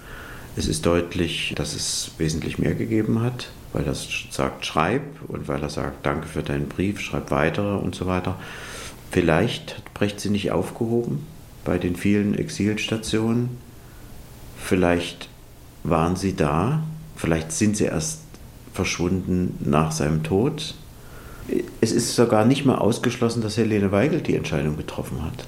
Es 0.55 0.67
ist 0.69 0.85
deutlich, 0.85 1.53
dass 1.57 1.75
es 1.75 2.11
wesentlich 2.17 2.59
mehr 2.59 2.75
gegeben 2.75 3.21
hat, 3.21 3.49
weil 3.73 3.85
er 3.85 3.93
sagt, 3.93 4.65
schreib 4.65 5.01
und 5.27 5.49
weil 5.49 5.61
er 5.61 5.69
sagt, 5.69 6.05
danke 6.05 6.25
für 6.25 6.41
deinen 6.41 6.69
Brief, 6.69 7.01
schreib 7.01 7.29
weitere 7.29 7.75
und 7.75 7.95
so 7.95 8.05
weiter. 8.05 8.39
Vielleicht 9.11 9.75
hat 9.75 9.93
Brecht 9.93 10.21
sie 10.21 10.29
nicht 10.29 10.51
aufgehoben 10.51 11.27
bei 11.65 11.77
den 11.77 11.97
vielen 11.97 12.35
Exilstationen. 12.35 13.57
Vielleicht 14.57 15.27
waren 15.83 16.15
sie 16.15 16.37
da, 16.37 16.83
vielleicht 17.17 17.51
sind 17.51 17.75
sie 17.75 17.85
erst 17.85 18.21
verschwunden 18.79 19.57
nach 19.59 19.91
seinem 19.91 20.23
Tod. 20.23 20.73
Es 21.81 21.91
ist 21.91 22.15
sogar 22.15 22.45
nicht 22.45 22.63
mal 22.63 22.77
ausgeschlossen, 22.77 23.41
dass 23.41 23.57
Helene 23.57 23.91
Weigel 23.91 24.21
die 24.21 24.35
Entscheidung 24.35 24.77
getroffen 24.77 25.21
hat. 25.21 25.45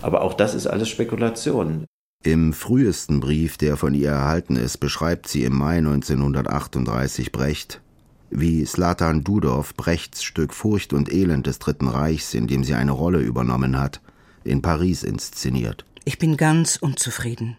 Aber 0.00 0.22
auch 0.22 0.34
das 0.34 0.54
ist 0.54 0.68
alles 0.68 0.88
Spekulation. 0.88 1.86
Im 2.22 2.52
frühesten 2.52 3.18
Brief, 3.18 3.56
der 3.56 3.76
von 3.76 3.94
ihr 3.94 4.10
erhalten 4.10 4.54
ist, 4.54 4.78
beschreibt 4.78 5.26
sie 5.26 5.42
im 5.42 5.56
Mai 5.56 5.78
1938 5.78 7.32
Brecht, 7.32 7.80
wie 8.30 8.64
Slatan 8.64 9.24
Dudov 9.24 9.74
Brechts 9.74 10.22
Stück 10.22 10.54
Furcht 10.54 10.92
und 10.92 11.12
Elend 11.12 11.48
des 11.48 11.58
Dritten 11.58 11.88
Reichs, 11.88 12.32
in 12.32 12.46
dem 12.46 12.62
sie 12.62 12.74
eine 12.74 12.92
Rolle 12.92 13.18
übernommen 13.18 13.76
hat, 13.76 14.00
in 14.44 14.62
Paris 14.62 15.02
inszeniert. 15.02 15.84
Ich 16.04 16.18
bin 16.18 16.36
ganz 16.36 16.76
unzufrieden. 16.76 17.56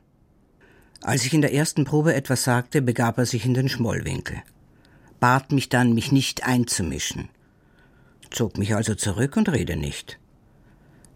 Als 1.01 1.25
ich 1.25 1.33
in 1.33 1.41
der 1.41 1.53
ersten 1.53 1.83
Probe 1.83 2.13
etwas 2.13 2.45
sagte, 2.45 2.81
begab 2.81 3.17
er 3.17 3.25
sich 3.25 3.45
in 3.45 3.53
den 3.53 3.67
Schmollwinkel, 3.67 4.43
bat 5.19 5.51
mich 5.51 5.69
dann, 5.69 5.93
mich 5.93 6.11
nicht 6.11 6.43
einzumischen, 6.45 7.29
zog 8.31 8.57
mich 8.57 8.75
also 8.75 8.95
zurück 8.95 9.37
und 9.37 9.49
rede 9.49 9.75
nicht. 9.75 10.19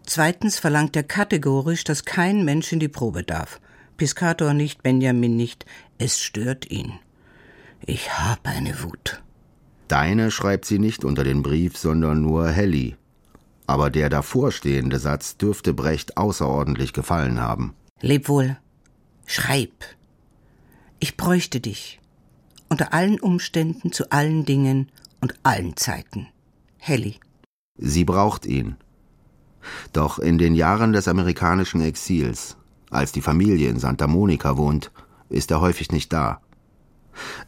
Zweitens 0.06 0.58
verlangt 0.58 0.96
er 0.96 1.02
kategorisch, 1.02 1.84
dass 1.84 2.04
kein 2.04 2.44
Mensch 2.44 2.72
in 2.72 2.80
die 2.80 2.88
Probe 2.88 3.22
darf. 3.22 3.60
Piscator 3.96 4.52
nicht, 4.52 4.82
Benjamin 4.82 5.36
nicht, 5.36 5.64
es 5.98 6.20
stört 6.20 6.70
ihn. 6.70 6.92
Ich 7.86 8.12
habe 8.12 8.50
eine 8.50 8.82
Wut. 8.82 9.22
Deine 9.88 10.30
schreibt 10.30 10.64
sie 10.64 10.78
nicht 10.78 11.04
unter 11.04 11.24
den 11.24 11.42
Brief, 11.42 11.76
sondern 11.76 12.20
nur 12.22 12.48
Helly. 12.50 12.96
Aber 13.66 13.90
der 13.90 14.10
davorstehende 14.10 14.98
Satz 14.98 15.36
dürfte 15.36 15.72
Brecht 15.72 16.16
außerordentlich 16.16 16.92
gefallen 16.92 17.40
haben. 17.40 17.74
Leb 18.00 18.28
wohl. 18.28 18.58
Schreib. 19.26 19.72
Ich 20.98 21.16
bräuchte 21.16 21.60
dich. 21.60 22.00
Unter 22.68 22.92
allen 22.92 23.20
Umständen, 23.20 23.92
zu 23.92 24.10
allen 24.10 24.44
Dingen 24.44 24.90
und 25.20 25.34
allen 25.42 25.76
Zeiten. 25.76 26.28
Helly. 26.78 27.16
Sie 27.76 28.04
braucht 28.04 28.46
ihn. 28.46 28.76
Doch 29.92 30.18
in 30.18 30.38
den 30.38 30.54
Jahren 30.54 30.92
des 30.92 31.08
amerikanischen 31.08 31.80
Exils, 31.80 32.56
als 32.90 33.12
die 33.12 33.22
Familie 33.22 33.68
in 33.68 33.78
Santa 33.78 34.06
Monica 34.06 34.56
wohnt, 34.56 34.92
ist 35.28 35.50
er 35.50 35.60
häufig 35.60 35.90
nicht 35.90 36.12
da. 36.12 36.40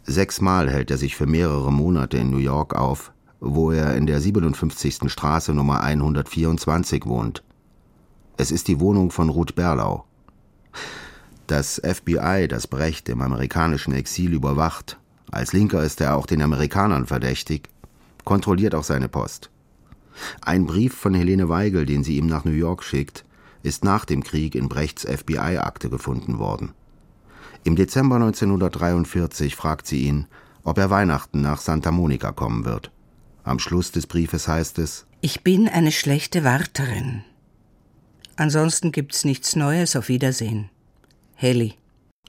Sechsmal 0.04 0.70
hält 0.70 0.90
er 0.90 0.96
sich 0.96 1.16
für 1.16 1.26
mehrere 1.26 1.72
Monate 1.72 2.18
in 2.18 2.30
New 2.30 2.38
York 2.38 2.74
auf, 2.74 3.12
wo 3.40 3.70
er 3.70 3.96
in 3.96 4.06
der 4.06 4.20
57. 4.20 5.10
Straße 5.10 5.52
Nummer 5.52 5.82
124 5.82 7.06
wohnt. 7.06 7.42
Es 8.36 8.50
ist 8.50 8.68
die 8.68 8.80
Wohnung 8.80 9.10
von 9.10 9.28
Ruth 9.28 9.54
Berlau. 9.54 10.04
Das 11.46 11.80
FBI, 11.84 12.48
das 12.48 12.66
Brecht 12.66 13.08
im 13.08 13.22
amerikanischen 13.22 13.94
Exil 13.94 14.32
überwacht, 14.32 14.98
als 15.36 15.52
Linker 15.52 15.82
ist 15.82 16.00
er 16.00 16.16
auch 16.16 16.26
den 16.26 16.42
Amerikanern 16.42 17.06
verdächtig, 17.06 17.68
kontrolliert 18.24 18.74
auch 18.74 18.84
seine 18.84 19.08
Post. 19.08 19.50
Ein 20.40 20.66
Brief 20.66 20.94
von 20.94 21.14
Helene 21.14 21.48
Weigel, 21.48 21.86
den 21.86 22.04
sie 22.04 22.16
ihm 22.16 22.26
nach 22.26 22.44
New 22.44 22.52
York 22.52 22.82
schickt, 22.82 23.24
ist 23.62 23.84
nach 23.84 24.04
dem 24.04 24.22
Krieg 24.22 24.54
in 24.54 24.68
Brechts 24.68 25.04
FBI-Akte 25.04 25.90
gefunden 25.90 26.38
worden. 26.38 26.72
Im 27.64 27.76
Dezember 27.76 28.16
1943 28.16 29.56
fragt 29.56 29.86
sie 29.86 30.02
ihn, 30.06 30.26
ob 30.62 30.78
er 30.78 30.90
Weihnachten 30.90 31.40
nach 31.40 31.60
Santa 31.60 31.90
Monica 31.90 32.32
kommen 32.32 32.64
wird. 32.64 32.90
Am 33.44 33.58
Schluss 33.58 33.92
des 33.92 34.06
Briefes 34.06 34.48
heißt 34.48 34.78
es 34.78 35.06
Ich 35.20 35.42
bin 35.42 35.68
eine 35.68 35.92
schlechte 35.92 36.44
Warterin. 36.44 37.22
Ansonsten 38.36 38.92
gibt's 38.92 39.24
nichts 39.24 39.56
Neues. 39.56 39.96
Auf 39.96 40.08
Wiedersehen. 40.08 40.68
Heli. 41.34 41.74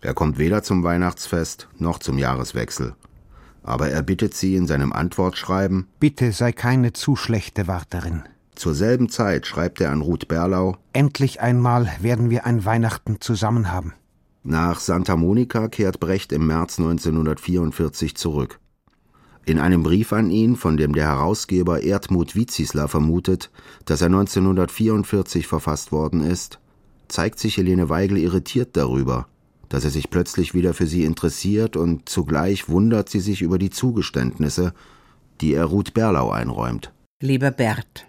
Er 0.01 0.13
kommt 0.13 0.38
weder 0.38 0.63
zum 0.63 0.83
Weihnachtsfest 0.83 1.67
noch 1.77 1.99
zum 1.99 2.17
Jahreswechsel 2.17 2.95
aber 3.67 3.89
er 3.89 4.01
bittet 4.01 4.33
sie 4.33 4.55
in 4.55 4.65
seinem 4.65 4.93
Antwortschreiben 4.93 5.88
Bitte 5.99 6.31
sei 6.31 6.53
keine 6.53 6.93
zu 6.93 7.15
schlechte 7.15 7.67
Warterin. 7.67 8.23
Zur 8.55 8.73
selben 8.73 9.10
Zeit 9.10 9.45
schreibt 9.45 9.81
er 9.81 9.91
an 9.91 10.01
Ruth 10.01 10.27
Berlau 10.27 10.77
Endlich 10.93 11.41
einmal 11.41 11.91
werden 12.01 12.29
wir 12.29 12.45
ein 12.45 12.65
Weihnachten 12.65 13.19
zusammen 13.19 13.71
haben. 13.71 13.93
Nach 14.43 14.79
Santa 14.79 15.17
Monica 15.17 15.67
kehrt 15.67 15.99
Brecht 15.99 16.31
im 16.31 16.47
März 16.47 16.79
1944 16.79 18.15
zurück. 18.15 18.60
In 19.45 19.60
einem 19.60 19.83
Brief 19.83 20.13
an 20.13 20.29
ihn, 20.29 20.55
von 20.55 20.77
dem 20.77 20.93
der 20.93 21.07
Herausgeber 21.07 21.83
Erdmut 21.83 22.36
Wizisler 22.36 22.88
vermutet, 22.88 23.51
dass 23.86 24.01
er 24.01 24.07
1944 24.07 25.45
verfasst 25.45 25.91
worden 25.91 26.21
ist, 26.21 26.60
zeigt 27.10 27.39
sich 27.39 27.57
Helene 27.57 27.89
Weigel 27.89 28.17
irritiert 28.17 28.69
darüber, 28.73 29.27
dass 29.69 29.84
er 29.84 29.89
sich 29.89 30.10
plötzlich 30.10 30.53
wieder 30.53 30.73
für 30.73 30.88
sie 30.88 31.03
interessiert 31.03 31.75
und 31.75 32.08
zugleich 32.08 32.69
wundert 32.69 33.10
sie 33.10 33.19
sich 33.19 33.41
über 33.41 33.58
die 33.58 33.69
Zugeständnisse, 33.69 34.73
die 35.41 35.53
er 35.53 35.65
Ruth 35.65 35.93
Berlau 35.93 36.32
einräumt. 36.32 36.91
Lieber 37.21 37.51
Bert, 37.51 38.06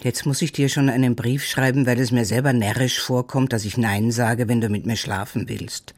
jetzt 0.00 0.26
muss 0.26 0.42
ich 0.42 0.52
dir 0.52 0.68
schon 0.68 0.88
einen 0.88 1.16
Brief 1.16 1.44
schreiben, 1.44 1.86
weil 1.86 1.98
es 1.98 2.12
mir 2.12 2.24
selber 2.24 2.52
närrisch 2.52 3.00
vorkommt, 3.00 3.52
dass 3.52 3.64
ich 3.64 3.76
Nein 3.76 4.10
sage, 4.10 4.48
wenn 4.48 4.60
du 4.60 4.68
mit 4.68 4.86
mir 4.86 4.96
schlafen 4.96 5.48
willst. 5.48 5.94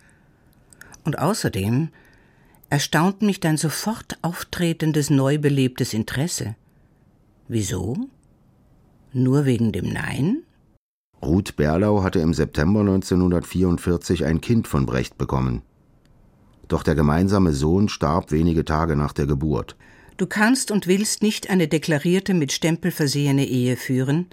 Und 1.04 1.18
außerdem 1.18 1.88
erstaunt 2.70 3.22
mich 3.22 3.40
dein 3.40 3.56
sofort 3.56 4.18
auftretendes, 4.22 5.10
neu 5.10 5.38
belebtes 5.38 5.92
Interesse. 5.92 6.54
Wieso? 7.48 7.96
Nur 9.12 9.44
wegen 9.44 9.72
dem 9.72 9.92
Nein? 9.92 10.44
Ruth 11.22 11.56
Berlau 11.56 12.02
hatte 12.02 12.20
im 12.20 12.32
September 12.32 12.80
1944 12.80 14.24
ein 14.24 14.40
Kind 14.40 14.66
von 14.66 14.86
Brecht 14.86 15.18
bekommen. 15.18 15.62
Doch 16.68 16.82
der 16.82 16.94
gemeinsame 16.94 17.52
Sohn 17.52 17.88
starb 17.88 18.30
wenige 18.30 18.64
Tage 18.64 18.96
nach 18.96 19.12
der 19.12 19.26
Geburt. 19.26 19.76
Du 20.16 20.26
kannst 20.26 20.70
und 20.70 20.86
willst 20.86 21.22
nicht 21.22 21.50
eine 21.50 21.68
deklarierte, 21.68 22.32
mit 22.32 22.52
Stempel 22.52 22.90
versehene 22.90 23.46
Ehe 23.46 23.76
führen. 23.76 24.26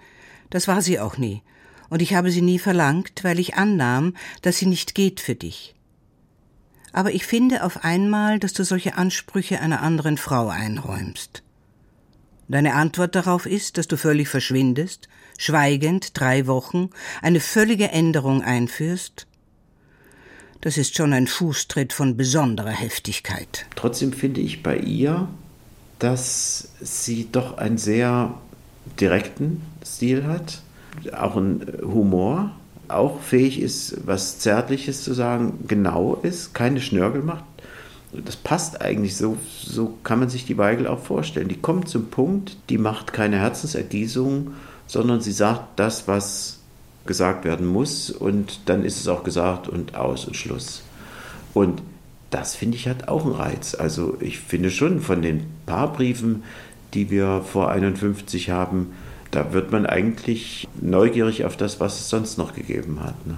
Das 0.50 0.68
war 0.68 0.82
sie 0.82 1.00
auch 1.00 1.18
nie. 1.18 1.42
Und 1.90 2.02
ich 2.02 2.14
habe 2.14 2.32
sie 2.32 2.42
nie 2.42 2.60
verlangt, 2.60 3.24
weil 3.24 3.40
ich 3.40 3.56
annahm, 3.56 4.14
dass 4.42 4.58
sie 4.58 4.66
nicht 4.66 4.96
geht 4.96 5.20
für 5.20 5.36
dich. 5.36 5.76
Aber 6.94 7.12
ich 7.12 7.26
finde 7.26 7.64
auf 7.64 7.84
einmal, 7.84 8.40
dass 8.40 8.54
du 8.54 8.64
solche 8.64 8.98
Ansprüche 8.98 9.60
einer 9.60 9.82
anderen 9.82 10.18
Frau 10.18 10.50
einräumst. 10.50 11.44
Deine 12.50 12.76
Antwort 12.76 13.16
darauf 13.16 13.46
ist, 13.46 13.78
dass 13.78 13.88
du 13.88 13.98
völlig 13.98 14.30
verschwindest, 14.30 15.10
schweigend 15.38 16.18
drei 16.18 16.48
Wochen 16.48 16.90
eine 17.22 17.40
völlige 17.40 17.90
Änderung 17.90 18.42
einführst. 18.42 19.28
Das 20.62 20.78
ist 20.78 20.96
schon 20.96 21.14
ein 21.14 21.28
Fußtritt 21.28 21.94
von 21.94 22.18
besonderer 22.18 22.72
Heftigkeit. 22.72 23.66
Trotzdem 23.76 24.14
finde 24.14 24.42
ich 24.42 24.64
bei 24.64 24.78
ihr, 24.78 25.28
dass 26.00 26.70
sie 26.80 27.28
doch 27.32 27.58
einen 27.58 27.78
sehr 27.78 28.34
direkten 29.00 29.62
Stil 29.86 30.26
hat, 30.26 30.62
auch 31.14 31.36
einen 31.36 31.80
Humor, 31.84 32.52
auch 32.88 33.22
fähig 33.22 33.62
ist, 33.62 34.08
was 34.08 34.40
Zärtliches 34.40 35.04
zu 35.04 35.14
sagen, 35.14 35.66
genau 35.68 36.16
ist, 36.24 36.54
keine 36.54 36.80
Schnörkel 36.80 37.22
macht, 37.22 37.44
das 38.14 38.36
passt 38.36 38.82
eigentlich 38.82 39.18
so, 39.18 39.38
so 39.62 39.98
kann 40.04 40.20
man 40.20 40.30
sich 40.30 40.46
die 40.46 40.58
Weigel 40.58 40.88
auch 40.88 41.00
vorstellen. 41.00 41.50
Die 41.50 41.60
kommt 41.60 41.90
zum 41.90 42.08
Punkt, 42.08 42.58
die 42.70 42.78
macht 42.78 43.14
keine 43.14 43.40
Herzensergießung, 43.40 44.52
sondern 44.88 45.22
sie 45.22 45.32
sagt 45.32 45.80
das, 45.80 46.08
was 46.08 46.60
gesagt 47.06 47.46
werden 47.46 47.68
muss 47.68 48.10
und 48.10 48.62
dann 48.66 48.84
ist 48.84 49.00
es 49.00 49.08
auch 49.08 49.24
gesagt 49.24 49.68
und 49.68 49.96
aus 49.96 50.26
und 50.26 50.36
Schluss. 50.36 50.84
Und 51.54 51.82
das 52.30 52.56
finde 52.56 52.76
ich 52.78 52.88
hat 52.88 53.08
auch 53.08 53.26
einen 53.26 53.36
Reiz. 53.36 53.76
Also 53.76 54.18
ich 54.20 54.40
finde 54.40 54.70
schon 54.70 55.00
von 55.02 55.22
den 55.22 55.46
paar 55.66 55.92
Briefen, 55.92 56.44
die 56.94 57.10
wir 57.10 57.42
vor 57.42 57.70
51 57.72 58.50
haben, 58.50 58.94
da 59.32 59.54
wird 59.54 59.72
man 59.72 59.86
eigentlich 59.86 60.68
neugierig 60.80 61.46
auf 61.46 61.58
das, 61.58 61.80
was 61.80 62.00
es 62.00 62.10
sonst 62.10 62.38
noch 62.38 62.54
gegeben 62.54 63.00
hat. 63.04 63.28
Ne? 63.28 63.36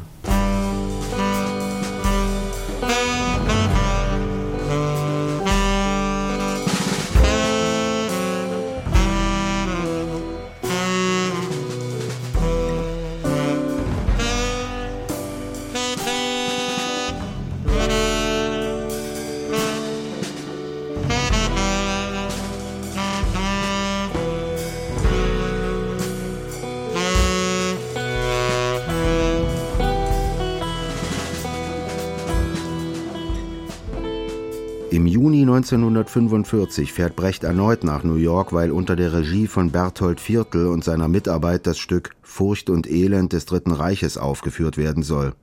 1945 35.59 36.93
fährt 36.93 37.17
Brecht 37.17 37.43
erneut 37.43 37.83
nach 37.83 38.05
New 38.05 38.15
York, 38.15 38.53
weil 38.53 38.71
unter 38.71 38.95
der 38.95 39.11
Regie 39.11 39.45
von 39.45 39.71
Berthold 39.71 40.21
Viertel 40.21 40.67
und 40.67 40.85
seiner 40.85 41.09
Mitarbeit 41.09 41.67
das 41.67 41.77
Stück 41.77 42.11
Furcht 42.21 42.69
und 42.69 42.89
Elend 42.89 43.33
des 43.33 43.45
Dritten 43.45 43.73
Reiches 43.73 44.17
aufgeführt 44.17 44.77
werden 44.77 45.03
soll. 45.03 45.33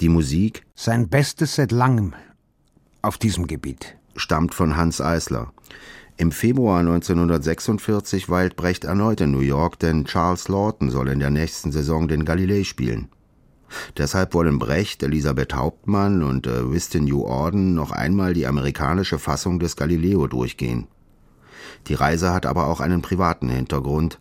Die 0.00 0.10
Musik 0.10 0.66
Sein 0.74 1.08
Bestes 1.08 1.54
seit 1.54 1.72
langem 1.72 2.12
auf 3.00 3.16
diesem 3.16 3.46
Gebiet. 3.46 3.96
stammt 4.14 4.54
von 4.54 4.76
Hans 4.76 5.00
Eisler. 5.00 5.54
Im 6.18 6.32
Februar 6.32 6.80
1946 6.80 8.28
weilt 8.28 8.56
Brecht 8.56 8.84
erneut 8.84 9.22
in 9.22 9.30
New 9.30 9.40
York, 9.40 9.78
denn 9.78 10.04
Charles 10.04 10.48
Lawton 10.48 10.90
soll 10.90 11.08
in 11.08 11.18
der 11.18 11.30
nächsten 11.30 11.72
Saison 11.72 12.08
den 12.08 12.26
Galilei 12.26 12.64
spielen. 12.64 13.08
Deshalb 13.96 14.34
wollen 14.34 14.58
Brecht, 14.58 15.02
Elisabeth 15.02 15.54
Hauptmann 15.54 16.22
und 16.22 16.46
äh, 16.46 16.70
Wystan 16.70 17.04
New 17.04 17.22
Orden 17.22 17.74
noch 17.74 17.90
einmal 17.90 18.34
die 18.34 18.46
amerikanische 18.46 19.18
Fassung 19.18 19.58
des 19.58 19.76
Galileo 19.76 20.26
durchgehen. 20.26 20.86
Die 21.86 21.94
Reise 21.94 22.32
hat 22.32 22.46
aber 22.46 22.66
auch 22.66 22.80
einen 22.80 23.02
privaten 23.02 23.48
Hintergrund, 23.48 24.20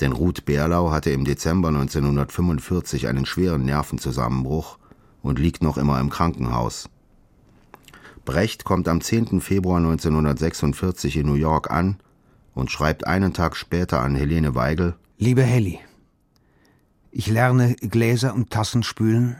denn 0.00 0.12
Ruth 0.12 0.44
Berlau 0.44 0.90
hatte 0.90 1.10
im 1.10 1.24
Dezember 1.24 1.68
1945 1.68 3.08
einen 3.08 3.26
schweren 3.26 3.64
Nervenzusammenbruch 3.64 4.78
und 5.22 5.38
liegt 5.38 5.62
noch 5.62 5.78
immer 5.78 6.00
im 6.00 6.10
Krankenhaus. 6.10 6.88
Brecht 8.24 8.64
kommt 8.64 8.88
am 8.88 9.00
10. 9.00 9.40
Februar 9.40 9.78
1946 9.78 11.16
in 11.16 11.26
New 11.26 11.34
York 11.34 11.70
an 11.70 11.96
und 12.54 12.70
schreibt 12.70 13.06
einen 13.06 13.32
Tag 13.32 13.56
später 13.56 14.00
an 14.00 14.14
Helene 14.14 14.54
Weigel 14.54 14.96
Liebe 15.16 15.42
Helly, 15.42 15.80
ich 17.18 17.26
lerne 17.26 17.74
Gläser 17.74 18.32
und 18.32 18.50
Tassen 18.50 18.84
spülen, 18.84 19.34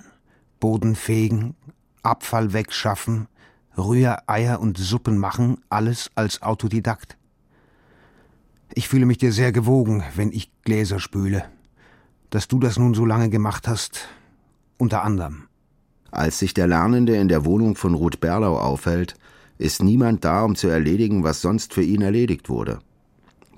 Boden 0.59 0.97
fegen, 0.97 1.55
Abfall 2.03 2.53
wegschaffen, 2.53 3.29
Rühreier 3.77 4.59
und 4.59 4.77
Suppen 4.77 5.17
machen, 5.17 5.59
alles 5.69 6.11
als 6.17 6.43
Autodidakt. 6.43 7.17
Ich 8.75 8.89
fühle 8.89 9.07
mich 9.07 9.19
dir 9.19 9.33
sehr 9.33 9.53
gewogen, 9.53 10.03
wenn 10.17 10.33
ich 10.33 10.51
Gläser 10.65 10.99
spüle. 10.99 11.45
Dass 12.31 12.49
du 12.49 12.59
das 12.59 12.81
nun 12.81 12.95
so 12.95 13.07
lange 13.07 13.31
gemacht 13.31 13.69
hast, 13.69 14.09
unter 14.77 15.05
anderem. 15.05 15.45
Als 16.11 16.41
sich 16.41 16.55
der 16.55 16.67
Lernende 16.67 17.15
in 17.15 17.29
der 17.29 17.45
Wohnung 17.45 17.77
von 17.77 17.95
Ruth 17.95 18.19
Berlau 18.19 18.59
aufhält, 18.59 19.15
ist 19.57 19.85
niemand 19.85 20.25
da, 20.25 20.43
um 20.43 20.57
zu 20.57 20.67
erledigen, 20.67 21.23
was 21.23 21.43
sonst 21.43 21.75
für 21.75 21.83
ihn 21.83 22.03
erledigt 22.03 22.49
wurde. 22.49 22.81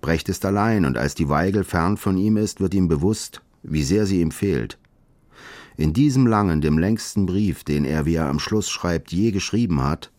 Brecht 0.03 0.29
ist 0.29 0.45
allein, 0.45 0.85
und 0.85 0.99
als 0.99 1.15
die 1.15 1.31
Weigel 1.31 1.65
fern 1.65 1.97
von 1.97 2.19
ihm 2.19 2.37
ist, 2.37 2.61
wird 2.61 2.75
ihm 2.75 2.87
bewusst, 2.87 3.41
wie 3.63 3.83
sehr 3.83 4.07
sie 4.07 4.21
ihm 4.21 4.31
fehlt. 4.31 4.79
In 5.77 5.93
diesem 5.93 6.27
langen, 6.27 6.61
dem 6.61 6.79
längsten 6.79 7.27
Brief, 7.27 7.65
den 7.65 7.85
er, 7.85 8.05
wie 8.05 8.17
er 8.17 8.29
am 8.29 8.39
Schluss 8.39 8.69
schreibt, 8.69 9.13
je 9.13 9.31
geschrieben 9.31 9.83
hat, 9.83 10.11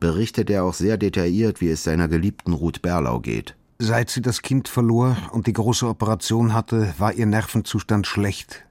berichtet 0.00 0.50
er 0.50 0.64
auch 0.64 0.74
sehr 0.74 0.96
detailliert, 0.96 1.60
wie 1.60 1.68
es 1.68 1.84
seiner 1.84 2.08
geliebten 2.08 2.52
Ruth 2.52 2.82
Berlau 2.82 3.20
geht. 3.20 3.56
Seit 3.78 4.08
sie 4.08 4.22
das 4.22 4.42
Kind 4.42 4.68
verlor 4.68 5.16
und 5.32 5.46
die 5.46 5.52
große 5.52 5.86
Operation 5.86 6.54
hatte, 6.54 6.94
war 6.98 7.12
ihr 7.12 7.26
Nervenzustand 7.26 8.06
schlecht. 8.06 8.64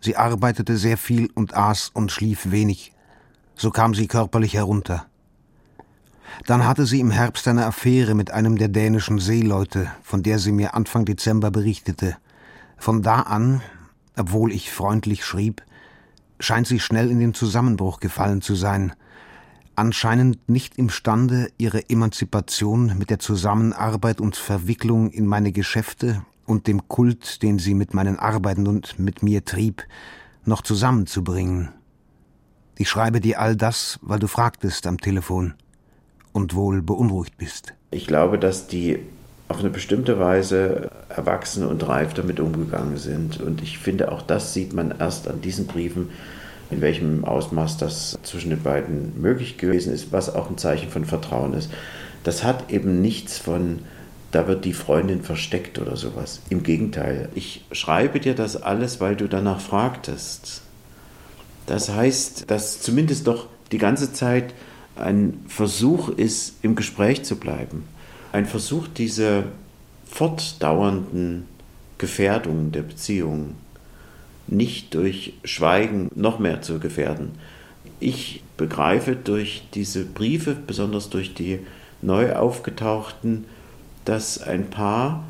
Sie 0.00 0.16
arbeitete 0.16 0.76
sehr 0.76 0.96
viel 0.96 1.28
und 1.34 1.54
aß 1.54 1.90
und 1.92 2.10
schlief 2.10 2.50
wenig. 2.50 2.92
So 3.54 3.70
kam 3.70 3.94
sie 3.94 4.06
körperlich 4.06 4.54
herunter. 4.54 5.06
Dann 6.46 6.66
hatte 6.66 6.86
sie 6.86 7.00
im 7.00 7.10
Herbst 7.10 7.46
eine 7.48 7.66
Affäre 7.66 8.14
mit 8.14 8.30
einem 8.30 8.56
der 8.56 8.68
dänischen 8.68 9.18
Seeleute, 9.18 9.90
von 10.02 10.22
der 10.22 10.38
sie 10.38 10.52
mir 10.52 10.74
Anfang 10.74 11.04
Dezember 11.04 11.50
berichtete. 11.50 12.16
Von 12.80 13.02
da 13.02 13.20
an, 13.20 13.60
obwohl 14.16 14.52
ich 14.52 14.72
freundlich 14.72 15.22
schrieb, 15.22 15.62
scheint 16.38 16.66
sie 16.66 16.80
schnell 16.80 17.10
in 17.10 17.20
den 17.20 17.34
Zusammenbruch 17.34 18.00
gefallen 18.00 18.40
zu 18.40 18.54
sein, 18.54 18.94
anscheinend 19.76 20.48
nicht 20.48 20.78
imstande, 20.78 21.50
ihre 21.58 21.90
Emanzipation 21.90 22.96
mit 22.96 23.10
der 23.10 23.18
Zusammenarbeit 23.18 24.18
und 24.18 24.34
Verwicklung 24.34 25.10
in 25.10 25.26
meine 25.26 25.52
Geschäfte 25.52 26.22
und 26.46 26.68
dem 26.68 26.88
Kult, 26.88 27.42
den 27.42 27.58
sie 27.58 27.74
mit 27.74 27.92
meinen 27.92 28.18
Arbeiten 28.18 28.66
und 28.66 28.98
mit 28.98 29.22
mir 29.22 29.44
trieb, 29.44 29.84
noch 30.46 30.62
zusammenzubringen. 30.62 31.68
Ich 32.78 32.88
schreibe 32.88 33.20
dir 33.20 33.40
all 33.40 33.56
das, 33.56 33.98
weil 34.00 34.20
du 34.20 34.26
fragtest 34.26 34.86
am 34.86 34.96
Telefon 34.96 35.52
und 36.32 36.54
wohl 36.54 36.80
beunruhigt 36.80 37.36
bist. 37.36 37.74
Ich 37.90 38.06
glaube, 38.06 38.38
dass 38.38 38.68
die 38.68 39.00
auf 39.50 39.58
eine 39.58 39.70
bestimmte 39.70 40.20
Weise 40.20 40.90
erwachsen 41.08 41.66
und 41.66 41.86
reif 41.88 42.14
damit 42.14 42.38
umgegangen 42.38 42.96
sind. 42.96 43.40
Und 43.40 43.62
ich 43.62 43.78
finde, 43.78 44.12
auch 44.12 44.22
das 44.22 44.54
sieht 44.54 44.72
man 44.72 44.94
erst 44.96 45.26
an 45.26 45.40
diesen 45.40 45.66
Briefen, 45.66 46.10
in 46.70 46.80
welchem 46.80 47.24
Ausmaß 47.24 47.76
das 47.76 48.16
zwischen 48.22 48.50
den 48.50 48.62
beiden 48.62 49.20
möglich 49.20 49.58
gewesen 49.58 49.92
ist, 49.92 50.12
was 50.12 50.32
auch 50.32 50.48
ein 50.48 50.56
Zeichen 50.56 50.88
von 50.88 51.04
Vertrauen 51.04 51.54
ist. 51.54 51.68
Das 52.22 52.44
hat 52.44 52.70
eben 52.70 53.00
nichts 53.00 53.38
von, 53.38 53.80
da 54.30 54.46
wird 54.46 54.64
die 54.64 54.72
Freundin 54.72 55.22
versteckt 55.22 55.80
oder 55.80 55.96
sowas. 55.96 56.40
Im 56.48 56.62
Gegenteil, 56.62 57.28
ich 57.34 57.64
schreibe 57.72 58.20
dir 58.20 58.36
das 58.36 58.62
alles, 58.62 59.00
weil 59.00 59.16
du 59.16 59.26
danach 59.26 59.60
fragtest. 59.60 60.62
Das 61.66 61.90
heißt, 61.90 62.48
dass 62.48 62.80
zumindest 62.80 63.26
doch 63.26 63.48
die 63.72 63.78
ganze 63.78 64.12
Zeit 64.12 64.54
ein 64.94 65.42
Versuch 65.48 66.08
ist, 66.08 66.54
im 66.62 66.76
Gespräch 66.76 67.24
zu 67.24 67.34
bleiben. 67.34 67.82
Ein 68.32 68.46
Versuch, 68.46 68.86
diese 68.86 69.44
fortdauernden 70.04 71.46
Gefährdungen 71.98 72.70
der 72.70 72.82
Beziehung 72.82 73.56
nicht 74.46 74.94
durch 74.94 75.34
Schweigen 75.44 76.10
noch 76.14 76.38
mehr 76.38 76.62
zu 76.62 76.78
gefährden. 76.78 77.32
Ich 77.98 78.42
begreife 78.56 79.16
durch 79.16 79.64
diese 79.74 80.04
Briefe, 80.04 80.54
besonders 80.54 81.10
durch 81.10 81.34
die 81.34 81.60
neu 82.02 82.34
aufgetauchten, 82.34 83.46
dass 84.04 84.40
ein 84.40 84.70
Paar 84.70 85.24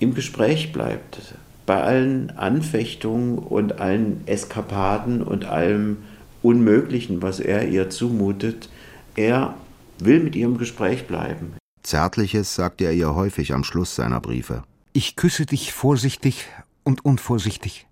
im 0.00 0.14
Gespräch 0.14 0.72
bleibt. 0.72 1.34
Bei 1.64 1.80
allen 1.80 2.30
Anfechtungen 2.30 3.38
und 3.38 3.80
allen 3.80 4.22
Eskapaden 4.26 5.22
und 5.22 5.44
allem 5.44 5.98
Unmöglichen, 6.42 7.22
was 7.22 7.38
er 7.38 7.68
ihr 7.68 7.88
zumutet, 7.88 8.68
er 9.14 9.54
will 9.98 10.20
mit 10.20 10.34
ihr 10.34 10.46
im 10.46 10.58
Gespräch 10.58 11.06
bleiben. 11.06 11.54
Zärtliches 11.82 12.54
sagt 12.54 12.80
er 12.80 12.92
ihr 12.92 13.14
häufig 13.14 13.52
am 13.54 13.64
Schluss 13.64 13.94
seiner 13.94 14.20
Briefe. 14.20 14.62
Ich 14.92 15.16
küsse 15.16 15.46
dich 15.46 15.72
vorsichtig 15.72 16.46
und 16.84 17.04
unvorsichtig, 17.04 17.86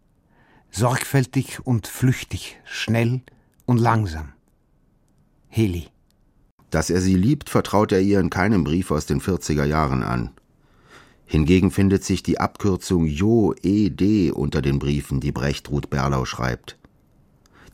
sorgfältig 0.70 1.64
und 1.64 1.86
flüchtig, 1.86 2.58
schnell 2.64 3.22
und 3.66 3.78
langsam. 3.78 4.32
Heli. 5.48 5.88
Dass 6.70 6.90
er 6.90 7.00
sie 7.00 7.16
liebt, 7.16 7.50
vertraut 7.50 7.90
er 7.90 8.00
ihr 8.00 8.20
in 8.20 8.30
keinem 8.30 8.62
Brief 8.62 8.90
aus 8.90 9.06
den 9.06 9.20
40er 9.20 9.64
Jahren 9.64 10.02
an. 10.02 10.30
Hingegen 11.26 11.70
findet 11.70 12.04
sich 12.04 12.22
die 12.22 12.38
Abkürzung 12.38 13.06
Jo 13.06 13.54
E.D. 13.62 14.32
unter 14.32 14.62
den 14.62 14.78
Briefen, 14.78 15.20
die 15.20 15.32
Brecht 15.32 15.70
Ruth 15.70 15.88
Berlau 15.88 16.24
schreibt. 16.24 16.76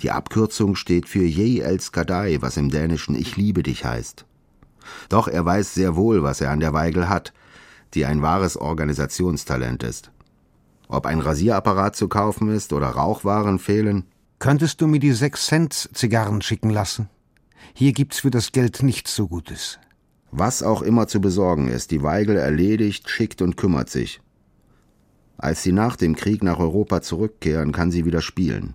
Die 0.02 0.10
Abkürzung 0.10 0.76
steht 0.76 1.08
für 1.08 1.24
Je 1.24 1.60
El 1.60 1.80
Skadai, 1.80 2.38
was 2.40 2.58
im 2.58 2.70
Dänischen 2.70 3.14
Ich 3.14 3.36
liebe 3.36 3.62
dich 3.62 3.84
heißt. 3.84 4.26
Doch 5.08 5.28
er 5.28 5.44
weiß 5.44 5.74
sehr 5.74 5.96
wohl, 5.96 6.22
was 6.22 6.40
er 6.40 6.50
an 6.50 6.60
der 6.60 6.72
Weigel 6.72 7.08
hat, 7.08 7.32
die 7.94 8.04
ein 8.06 8.22
wahres 8.22 8.56
Organisationstalent 8.56 9.82
ist. 9.82 10.10
Ob 10.88 11.06
ein 11.06 11.20
Rasierapparat 11.20 11.96
zu 11.96 12.08
kaufen 12.08 12.48
ist 12.48 12.72
oder 12.72 12.88
Rauchwaren 12.88 13.58
fehlen, 13.58 14.04
Könntest 14.38 14.80
du 14.82 14.86
mir 14.86 15.00
die 15.00 15.12
sechs 15.12 15.46
Cent 15.46 15.88
Zigarren 15.94 16.42
schicken 16.42 16.68
lassen? 16.68 17.08
Hier 17.72 17.92
gibt's 17.92 18.20
für 18.20 18.30
das 18.30 18.52
Geld 18.52 18.82
nichts 18.82 19.14
so 19.16 19.28
Gutes. 19.28 19.78
was 20.30 20.62
auch 20.62 20.82
immer 20.82 21.08
zu 21.08 21.20
besorgen 21.20 21.68
ist, 21.68 21.90
die 21.90 22.02
Weigel 22.02 22.36
erledigt, 22.36 23.08
schickt 23.08 23.40
und 23.40 23.56
kümmert 23.56 23.88
sich. 23.88 24.20
Als 25.38 25.62
sie 25.62 25.72
nach 25.72 25.96
dem 25.96 26.16
Krieg 26.16 26.42
nach 26.42 26.58
Europa 26.58 27.00
zurückkehren, 27.00 27.72
kann 27.72 27.90
sie 27.90 28.04
wieder 28.04 28.20
spielen. 28.20 28.74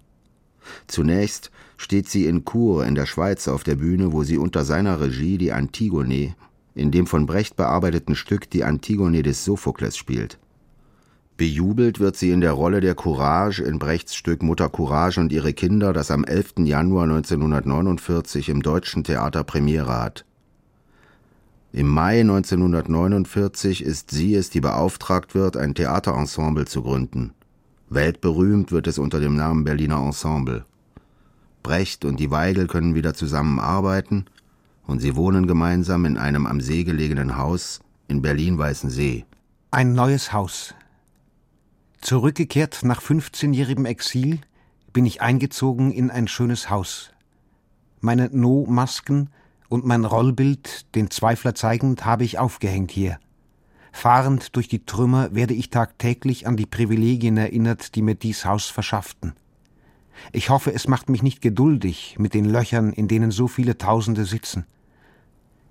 Zunächst 0.88 1.52
steht 1.78 2.10
sie 2.10 2.26
in 2.26 2.46
Chur 2.46 2.86
in 2.86 2.96
der 2.96 3.06
Schweiz 3.06 3.48
auf 3.48 3.64
der 3.64 3.76
Bühne, 3.76 4.14
wo 4.14 4.24
sie 4.24 4.38
unter 4.38 4.64
seiner 4.66 5.00
Regie 5.00 5.38
die 5.38 5.52
Antigone, 5.52 6.36
in 6.76 6.92
dem 6.92 7.08
von 7.08 7.26
Brecht 7.26 7.56
bearbeiteten 7.56 8.16
Stück 8.16 8.50
die 8.50 8.64
Antigone 8.64 9.24
des 9.24 9.44
Sophokles 9.44 9.98
spielt. 9.98 10.40
Bejubelt 11.38 12.00
wird 12.00 12.18
sie 12.18 12.30
in 12.30 12.42
der 12.42 12.52
Rolle 12.52 12.82
der 12.82 12.94
Courage 12.94 13.64
in 13.64 13.80
Brechts 13.80 14.16
Stück 14.16 14.44
Mutter 14.44 14.70
Courage 14.70 15.20
und 15.20 15.32
ihre 15.32 15.54
Kinder, 15.54 15.92
das 15.92 16.12
am 16.12 16.24
11. 16.24 16.54
Januar 16.66 17.06
1949 17.06 18.50
im 18.50 18.62
Deutschen 18.62 19.04
Theater 19.04 19.44
Premiere 19.44 20.00
hat. 20.00 20.26
Im 21.74 21.88
Mai 21.88 22.20
1949 22.20 23.84
ist 23.84 24.12
sie 24.12 24.36
es, 24.36 24.50
die 24.50 24.60
beauftragt 24.60 25.34
wird, 25.34 25.58
ein 25.58 25.74
Theaterensemble 25.74 26.66
zu 26.66 26.84
gründen. 26.84 27.34
Weltberühmt 27.92 28.72
wird 28.72 28.88
es 28.88 28.98
unter 28.98 29.20
dem 29.20 29.36
Namen 29.36 29.66
Berliner 29.66 29.98
Ensemble. 29.98 30.64
Brecht 31.62 32.06
und 32.06 32.22
die 32.22 32.32
Weigel 32.32 32.68
können 32.68 32.96
wieder 32.96 33.14
zusammenarbeiten 33.14 34.28
und 34.88 35.02
sie 35.02 35.18
wohnen 35.18 35.46
gemeinsam 35.46 36.06
in 36.06 36.18
einem 36.18 36.48
am 36.48 36.62
See 36.62 36.86
gelegenen 36.86 37.36
Haus 37.36 37.82
in 38.08 38.22
Berlin-Weißensee. 38.22 39.26
Ein 39.72 39.92
neues 39.94 40.32
Haus. 40.32 40.74
Zurückgekehrt 42.00 42.80
nach 42.84 43.02
15-jährigem 43.02 43.86
Exil 43.86 44.40
bin 44.94 45.06
ich 45.06 45.22
eingezogen 45.22 45.92
in 45.92 46.10
ein 46.12 46.30
schönes 46.30 46.70
Haus. 46.70 47.12
Meine 48.00 48.30
No-Masken 48.32 49.30
und 49.68 49.86
mein 49.86 50.06
Rollbild, 50.06 50.96
den 50.96 51.12
Zweifler 51.12 51.56
zeigend, 51.56 52.06
habe 52.06 52.24
ich 52.24 52.40
aufgehängt 52.40 52.92
hier. 52.92 53.20
Fahrend 53.92 54.56
durch 54.56 54.68
die 54.68 54.86
Trümmer 54.86 55.34
werde 55.36 55.54
ich 55.54 55.70
tagtäglich 55.70 56.48
an 56.48 56.58
die 56.58 56.66
Privilegien 56.66 57.38
erinnert, 57.38 57.96
die 57.96 58.02
mir 58.02 58.16
dies 58.16 58.46
Haus 58.46 58.68
verschafften. 58.68 59.34
Ich 60.32 60.50
hoffe, 60.50 60.74
es 60.74 60.88
macht 60.88 61.10
mich 61.10 61.24
nicht 61.24 61.42
geduldig 61.42 62.16
mit 62.20 62.34
den 62.34 62.46
Löchern, 62.46 62.94
in 62.94 63.08
denen 63.08 63.32
so 63.32 63.48
viele 63.48 63.78
Tausende 63.78 64.26
sitzen. 64.26 64.66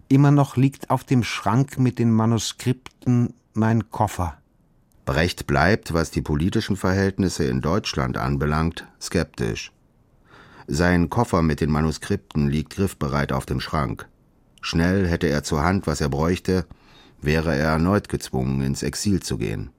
Immer 0.09 0.31
noch 0.33 0.57
liegt 0.57 0.91
auf 0.91 1.05
dem 1.05 1.23
Schrank 1.23 1.79
mit 1.79 1.99
den 1.99 2.11
Manuskripten 2.11 3.35
mein 3.55 3.91
Koffer. 3.91 4.37
Brecht 5.05 5.47
bleibt, 5.47 5.95
was 5.95 6.11
die 6.11 6.23
politischen 6.23 6.77
Verhältnisse 6.77 7.45
in 7.45 7.61
Deutschland 7.61 8.17
anbelangt, 8.17 8.87
skeptisch. 9.01 9.73
Sein 10.67 11.11
Koffer 11.11 11.43
mit 11.43 11.61
den 11.61 11.71
Manuskripten 11.71 12.49
liegt 12.49 12.75
griffbereit 12.75 13.33
auf 13.33 13.47
dem 13.47 13.61
Schrank. 13.61 14.09
Schnell 14.61 15.09
hätte 15.09 15.27
er 15.29 15.43
zur 15.43 15.63
Hand, 15.63 15.87
was 15.87 16.01
er 16.01 16.09
bräuchte, 16.09 16.67
wäre 17.23 17.55
er 17.55 17.73
erneut 17.73 18.09
gezwungen, 18.09 18.63
ins 18.63 18.83
Exil 18.83 19.21
zu 19.21 19.39
gehen. 19.39 19.71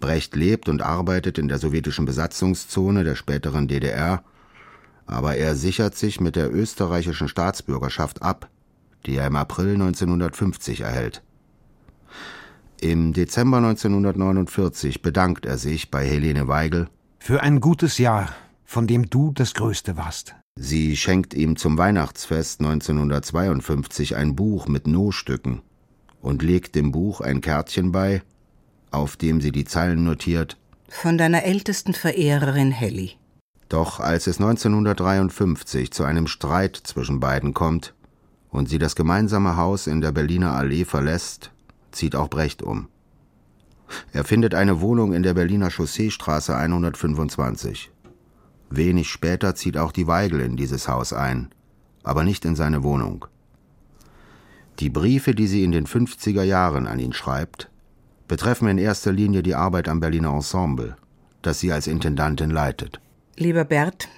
Brecht 0.00 0.36
lebt 0.36 0.68
und 0.68 0.82
arbeitet 0.82 1.38
in 1.38 1.48
der 1.48 1.58
sowjetischen 1.58 2.04
Besatzungszone 2.04 3.04
der 3.04 3.14
späteren 3.14 3.68
DDR, 3.68 4.22
aber 5.06 5.36
er 5.36 5.54
sichert 5.54 5.96
sich 5.96 6.20
mit 6.20 6.36
der 6.36 6.52
österreichischen 6.52 7.28
Staatsbürgerschaft 7.28 8.22
ab, 8.22 8.48
die 9.06 9.16
er 9.16 9.26
im 9.26 9.36
April 9.36 9.74
1950 9.74 10.80
erhält. 10.80 11.22
Im 12.80 13.14
Dezember 13.14 13.58
1949 13.58 15.00
bedankt 15.00 15.46
er 15.46 15.56
sich 15.56 15.90
bei 15.90 16.04
Helene 16.04 16.46
Weigel 16.46 16.88
für 17.18 17.42
ein 17.42 17.60
gutes 17.60 17.98
Jahr, 17.98 18.28
von 18.64 18.86
dem 18.86 19.08
du 19.08 19.32
das 19.32 19.54
Größte 19.54 19.96
warst. 19.96 20.34
Sie 20.58 20.96
schenkt 20.96 21.34
ihm 21.34 21.56
zum 21.56 21.78
Weihnachtsfest 21.78 22.60
1952 22.60 24.16
ein 24.16 24.36
Buch 24.36 24.68
mit 24.68 24.86
No-Stücken 24.86 25.62
und 26.20 26.42
legt 26.42 26.74
dem 26.74 26.92
Buch 26.92 27.20
ein 27.20 27.40
Kärtchen 27.40 27.92
bei, 27.92 28.22
auf 28.90 29.16
dem 29.16 29.40
sie 29.40 29.52
die 29.52 29.64
Zeilen 29.64 30.04
notiert 30.04 30.56
Von 30.88 31.18
deiner 31.18 31.44
ältesten 31.44 31.94
Verehrerin 31.94 32.72
Helly. 32.72 33.16
Doch 33.68 34.00
als 34.00 34.26
es 34.26 34.40
1953 34.40 35.90
zu 35.90 36.04
einem 36.04 36.26
Streit 36.26 36.76
zwischen 36.76 37.20
beiden 37.20 37.52
kommt 37.52 37.94
und 38.50 38.68
sie 38.68 38.78
das 38.78 38.94
gemeinsame 38.94 39.56
Haus 39.56 39.86
in 39.86 40.00
der 40.00 40.12
Berliner 40.12 40.52
Allee 40.52 40.84
verlässt, 40.84 41.50
zieht 41.90 42.14
auch 42.14 42.28
Brecht 42.28 42.62
um. 42.62 42.88
Er 44.12 44.24
findet 44.24 44.54
eine 44.54 44.80
Wohnung 44.80 45.12
in 45.12 45.22
der 45.22 45.34
Berliner 45.34 45.70
Chausseestraße 45.70 46.56
125. 46.56 47.90
Wenig 48.70 49.08
später 49.08 49.54
zieht 49.54 49.76
auch 49.76 49.92
die 49.92 50.06
Weigel 50.06 50.40
in 50.40 50.56
dieses 50.56 50.88
Haus 50.88 51.12
ein, 51.12 51.50
aber 52.02 52.24
nicht 52.24 52.44
in 52.44 52.56
seine 52.56 52.82
Wohnung. 52.82 53.26
Die 54.78 54.90
Briefe, 54.90 55.34
die 55.34 55.46
sie 55.46 55.64
in 55.64 55.72
den 55.72 55.86
50er 55.86 56.42
Jahren 56.42 56.86
an 56.86 56.98
ihn 56.98 57.12
schreibt, 57.14 57.70
betreffen 58.28 58.68
in 58.68 58.78
erster 58.78 59.12
Linie 59.12 59.42
die 59.42 59.54
Arbeit 59.54 59.88
am 59.88 60.00
Berliner 60.00 60.34
Ensemble, 60.34 60.96
das 61.42 61.60
sie 61.60 61.72
als 61.72 61.86
Intendantin 61.86 62.50
leitet. 62.50 63.00
Lieber 63.36 63.64
Bert, 63.64 64.08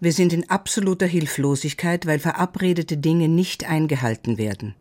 wir 0.00 0.12
sind 0.12 0.32
in 0.32 0.48
absoluter 0.48 1.06
Hilflosigkeit, 1.06 2.06
weil 2.06 2.18
verabredete 2.18 2.96
Dinge 2.96 3.28
nicht 3.28 3.68
eingehalten 3.68 4.38
werden. 4.38 4.74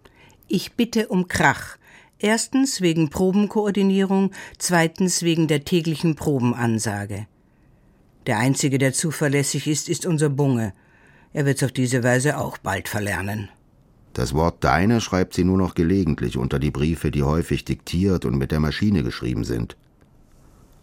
Ich 0.48 0.74
bitte 0.74 1.08
um 1.08 1.28
Krach. 1.28 1.78
Erstens 2.20 2.80
wegen 2.80 3.10
Probenkoordinierung, 3.10 4.32
zweitens 4.58 5.24
wegen 5.24 5.48
der 5.48 5.66
täglichen 5.66 6.16
Probenansage. 6.16 7.28
Der 8.28 8.38
Einzige, 8.38 8.78
der 8.78 8.94
zuverlässig 8.94 9.68
ist, 9.68 9.90
ist 9.90 10.06
unser 10.06 10.30
Bunge. 10.30 10.74
Er 11.34 11.46
wird's 11.46 11.64
auf 11.64 11.74
diese 11.74 12.04
Weise 12.04 12.38
auch 12.38 12.58
bald 12.58 12.88
verlernen. 12.88 13.50
Das 14.14 14.34
Wort 14.34 14.64
deine 14.64 15.02
schreibt 15.02 15.34
sie 15.34 15.44
nur 15.44 15.58
noch 15.58 15.74
gelegentlich 15.74 16.38
unter 16.38 16.60
die 16.60 16.72
Briefe, 16.72 17.10
die 17.10 17.24
häufig 17.24 17.66
diktiert 17.66 18.26
und 18.26 18.38
mit 18.38 18.52
der 18.52 18.60
Maschine 18.60 19.04
geschrieben 19.04 19.44
sind. 19.44 19.76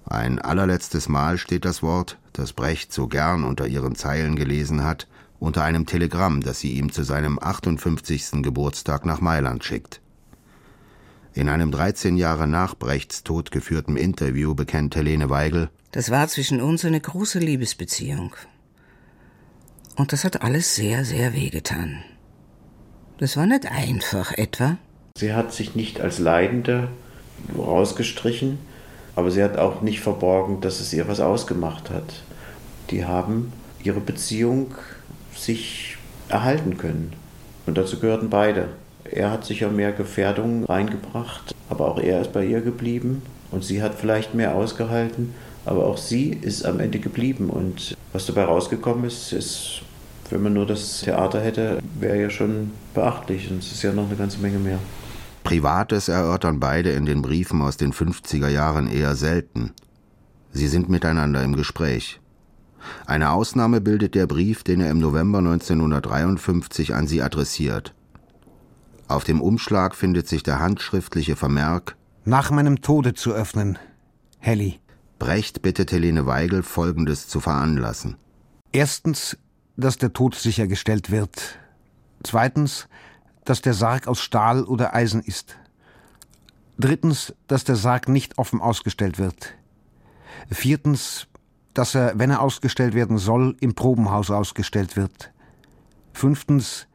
Ein 0.04 0.40
allerletztes 0.40 1.08
Mal 1.08 1.38
steht 1.38 1.64
das 1.64 1.82
Wort, 1.82 2.18
das 2.32 2.52
Brecht 2.52 2.92
so 2.92 3.06
gern 3.06 3.44
unter 3.44 3.68
ihren 3.68 3.94
Zeilen 3.94 4.34
gelesen 4.34 4.82
hat, 4.82 5.06
unter 5.38 5.62
einem 5.62 5.86
Telegramm, 5.86 6.40
das 6.40 6.58
sie 6.58 6.72
ihm 6.72 6.90
zu 6.90 7.04
seinem 7.04 7.38
58. 7.40 8.42
Geburtstag 8.42 9.06
nach 9.06 9.20
Mailand 9.20 9.62
schickt. 9.62 10.00
In 11.32 11.48
einem 11.48 11.70
13 11.70 12.16
Jahre 12.16 12.48
nach 12.48 12.74
Brechts 12.74 13.22
Tod 13.22 13.52
geführten 13.52 13.96
Interview 13.96 14.56
bekennt 14.56 14.96
Helene 14.96 15.30
Weigel, 15.30 15.70
das 15.92 16.10
war 16.10 16.28
zwischen 16.28 16.60
uns 16.60 16.84
eine 16.84 17.00
große 17.00 17.38
Liebesbeziehung. 17.38 18.34
Und 19.96 20.12
das 20.12 20.24
hat 20.24 20.42
alles 20.42 20.76
sehr, 20.76 21.04
sehr 21.04 21.34
wehgetan. 21.34 22.02
Das 23.20 23.36
war 23.36 23.44
nicht 23.44 23.70
einfach, 23.70 24.32
etwa? 24.32 24.78
Sie 25.14 25.34
hat 25.34 25.52
sich 25.52 25.74
nicht 25.74 26.00
als 26.00 26.18
Leidende 26.18 26.88
rausgestrichen, 27.54 28.58
aber 29.14 29.30
sie 29.30 29.42
hat 29.42 29.58
auch 29.58 29.82
nicht 29.82 30.00
verborgen, 30.00 30.62
dass 30.62 30.80
es 30.80 30.90
ihr 30.94 31.06
was 31.06 31.20
ausgemacht 31.20 31.90
hat. 31.90 32.22
Die 32.88 33.04
haben 33.04 33.52
ihre 33.84 34.00
Beziehung 34.00 34.74
sich 35.36 35.98
erhalten 36.30 36.78
können. 36.78 37.12
Und 37.66 37.76
dazu 37.76 38.00
gehörten 38.00 38.30
beide. 38.30 38.68
Er 39.04 39.30
hat 39.30 39.44
sicher 39.44 39.68
mehr 39.68 39.92
Gefährdungen 39.92 40.64
reingebracht, 40.64 41.54
aber 41.68 41.88
auch 41.88 42.00
er 42.00 42.22
ist 42.22 42.32
bei 42.32 42.46
ihr 42.46 42.62
geblieben 42.62 43.20
und 43.50 43.62
sie 43.62 43.82
hat 43.82 43.96
vielleicht 43.96 44.34
mehr 44.34 44.54
ausgehalten, 44.54 45.34
aber 45.66 45.84
auch 45.84 45.98
sie 45.98 46.30
ist 46.30 46.64
am 46.64 46.80
Ende 46.80 47.00
geblieben 47.00 47.50
und 47.50 47.94
was 48.14 48.24
dabei 48.24 48.44
rausgekommen 48.44 49.04
ist, 49.04 49.34
ist, 49.34 49.82
wenn 50.30 50.42
man 50.42 50.52
nur 50.52 50.66
das 50.66 51.00
Theater 51.00 51.40
hätte, 51.40 51.80
wäre 51.98 52.20
ja 52.20 52.30
schon 52.30 52.70
beachtlich 52.94 53.50
und 53.50 53.58
es 53.58 53.72
ist 53.72 53.82
ja 53.82 53.92
noch 53.92 54.06
eine 54.06 54.16
ganze 54.16 54.38
Menge 54.38 54.58
mehr. 54.58 54.78
Privates 55.44 56.08
erörtern 56.08 56.60
beide 56.60 56.90
in 56.90 57.06
den 57.06 57.22
Briefen 57.22 57.62
aus 57.62 57.76
den 57.76 57.92
50er 57.92 58.48
Jahren 58.48 58.86
eher 58.86 59.14
selten. 59.16 59.72
Sie 60.52 60.68
sind 60.68 60.88
miteinander 60.88 61.42
im 61.42 61.56
Gespräch. 61.56 62.20
Eine 63.06 63.30
Ausnahme 63.30 63.80
bildet 63.80 64.14
der 64.14 64.26
Brief, 64.26 64.62
den 64.62 64.80
er 64.80 64.90
im 64.90 64.98
November 64.98 65.38
1953 65.38 66.94
an 66.94 67.06
sie 67.06 67.22
adressiert. 67.22 67.94
Auf 69.08 69.24
dem 69.24 69.40
Umschlag 69.40 69.94
findet 69.94 70.28
sich 70.28 70.42
der 70.42 70.60
handschriftliche 70.60 71.36
Vermerk 71.36 71.96
Nach 72.24 72.50
meinem 72.50 72.80
Tode 72.80 73.14
zu 73.14 73.32
öffnen, 73.32 73.78
Helly. 74.38 74.78
Brecht 75.18 75.62
bittet 75.62 75.92
Helene 75.92 76.26
Weigel, 76.26 76.62
Folgendes 76.62 77.28
zu 77.28 77.40
veranlassen. 77.40 78.16
Erstens, 78.72 79.36
dass 79.76 79.98
der 79.98 80.12
Tod 80.12 80.34
sichergestellt 80.34 81.10
wird. 81.10 81.58
Zweitens, 82.22 82.88
dass 83.44 83.62
der 83.62 83.74
Sarg 83.74 84.06
aus 84.06 84.20
Stahl 84.20 84.64
oder 84.64 84.94
Eisen 84.94 85.22
ist. 85.22 85.56
Drittens, 86.78 87.34
dass 87.46 87.64
der 87.64 87.76
Sarg 87.76 88.08
nicht 88.08 88.38
offen 88.38 88.60
ausgestellt 88.60 89.18
wird. 89.18 89.54
Viertens, 90.50 91.26
dass 91.74 91.94
er, 91.94 92.18
wenn 92.18 92.30
er 92.30 92.42
ausgestellt 92.42 92.94
werden 92.94 93.18
soll, 93.18 93.56
im 93.60 93.74
Probenhaus 93.74 94.30
ausgestellt 94.30 94.96
wird. 94.96 95.32
Fünftens, 96.12 96.86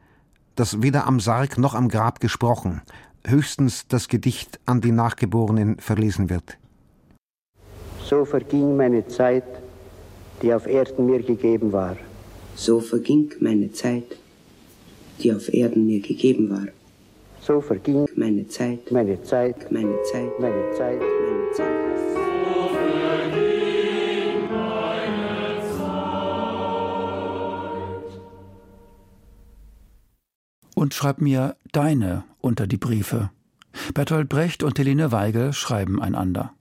dass 0.54 0.82
weder 0.82 1.06
am 1.06 1.20
Sarg 1.20 1.58
noch 1.58 1.74
am 1.74 1.88
Grab 1.88 2.20
gesprochen, 2.20 2.82
höchstens 3.26 3.86
das 3.88 4.08
Gedicht 4.08 4.60
an 4.66 4.80
die 4.80 4.92
Nachgeborenen 4.92 5.78
verlesen 5.78 6.30
wird. 6.30 6.58
So 8.04 8.24
verging 8.24 8.76
meine 8.76 9.06
Zeit, 9.08 9.44
die 10.42 10.54
auf 10.54 10.66
Erden 10.66 11.06
mir 11.06 11.22
gegeben 11.22 11.72
war. 11.72 11.96
So 12.58 12.80
verging 12.80 13.34
meine 13.40 13.70
Zeit, 13.70 14.16
die 15.22 15.30
auf 15.32 15.52
Erden 15.52 15.86
mir 15.86 16.00
gegeben 16.00 16.48
war. 16.48 16.66
So 17.42 17.60
verging 17.60 18.08
meine 18.16 18.48
Zeit, 18.48 18.90
meine 18.90 19.22
Zeit, 19.22 19.70
meine 19.70 20.02
Zeit, 20.02 20.40
meine 20.40 20.72
Zeit, 20.72 20.98
meine 20.98 21.52
Zeit. 21.52 21.86
Und 30.74 30.94
schreib 30.94 31.20
mir 31.20 31.56
deine 31.72 32.24
unter 32.40 32.66
die 32.66 32.78
Briefe. 32.78 33.30
Bertolt 33.92 34.30
Brecht 34.30 34.62
und 34.62 34.78
Helene 34.78 35.12
Weigel 35.12 35.52
schreiben 35.52 36.00
einander. 36.00 36.54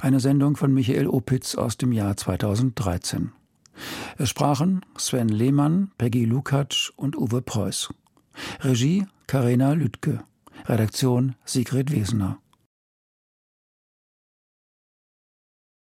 Eine 0.00 0.20
Sendung 0.20 0.56
von 0.56 0.74
Michael 0.74 1.06
Opitz 1.06 1.54
aus 1.54 1.78
dem 1.78 1.92
Jahr 1.92 2.16
2013. 2.16 3.32
Es 4.18 4.28
sprachen 4.30 4.84
Sven 4.96 5.28
Lehmann, 5.28 5.90
Peggy 5.98 6.24
Lukacs 6.24 6.92
und 6.96 7.16
Uwe 7.16 7.42
Preuß. 7.42 7.92
Regie 8.60 9.06
Karina 9.26 9.72
Lütke. 9.72 10.24
Redaktion 10.66 11.34
Sigrid 11.44 11.90
Wesener. 11.90 12.38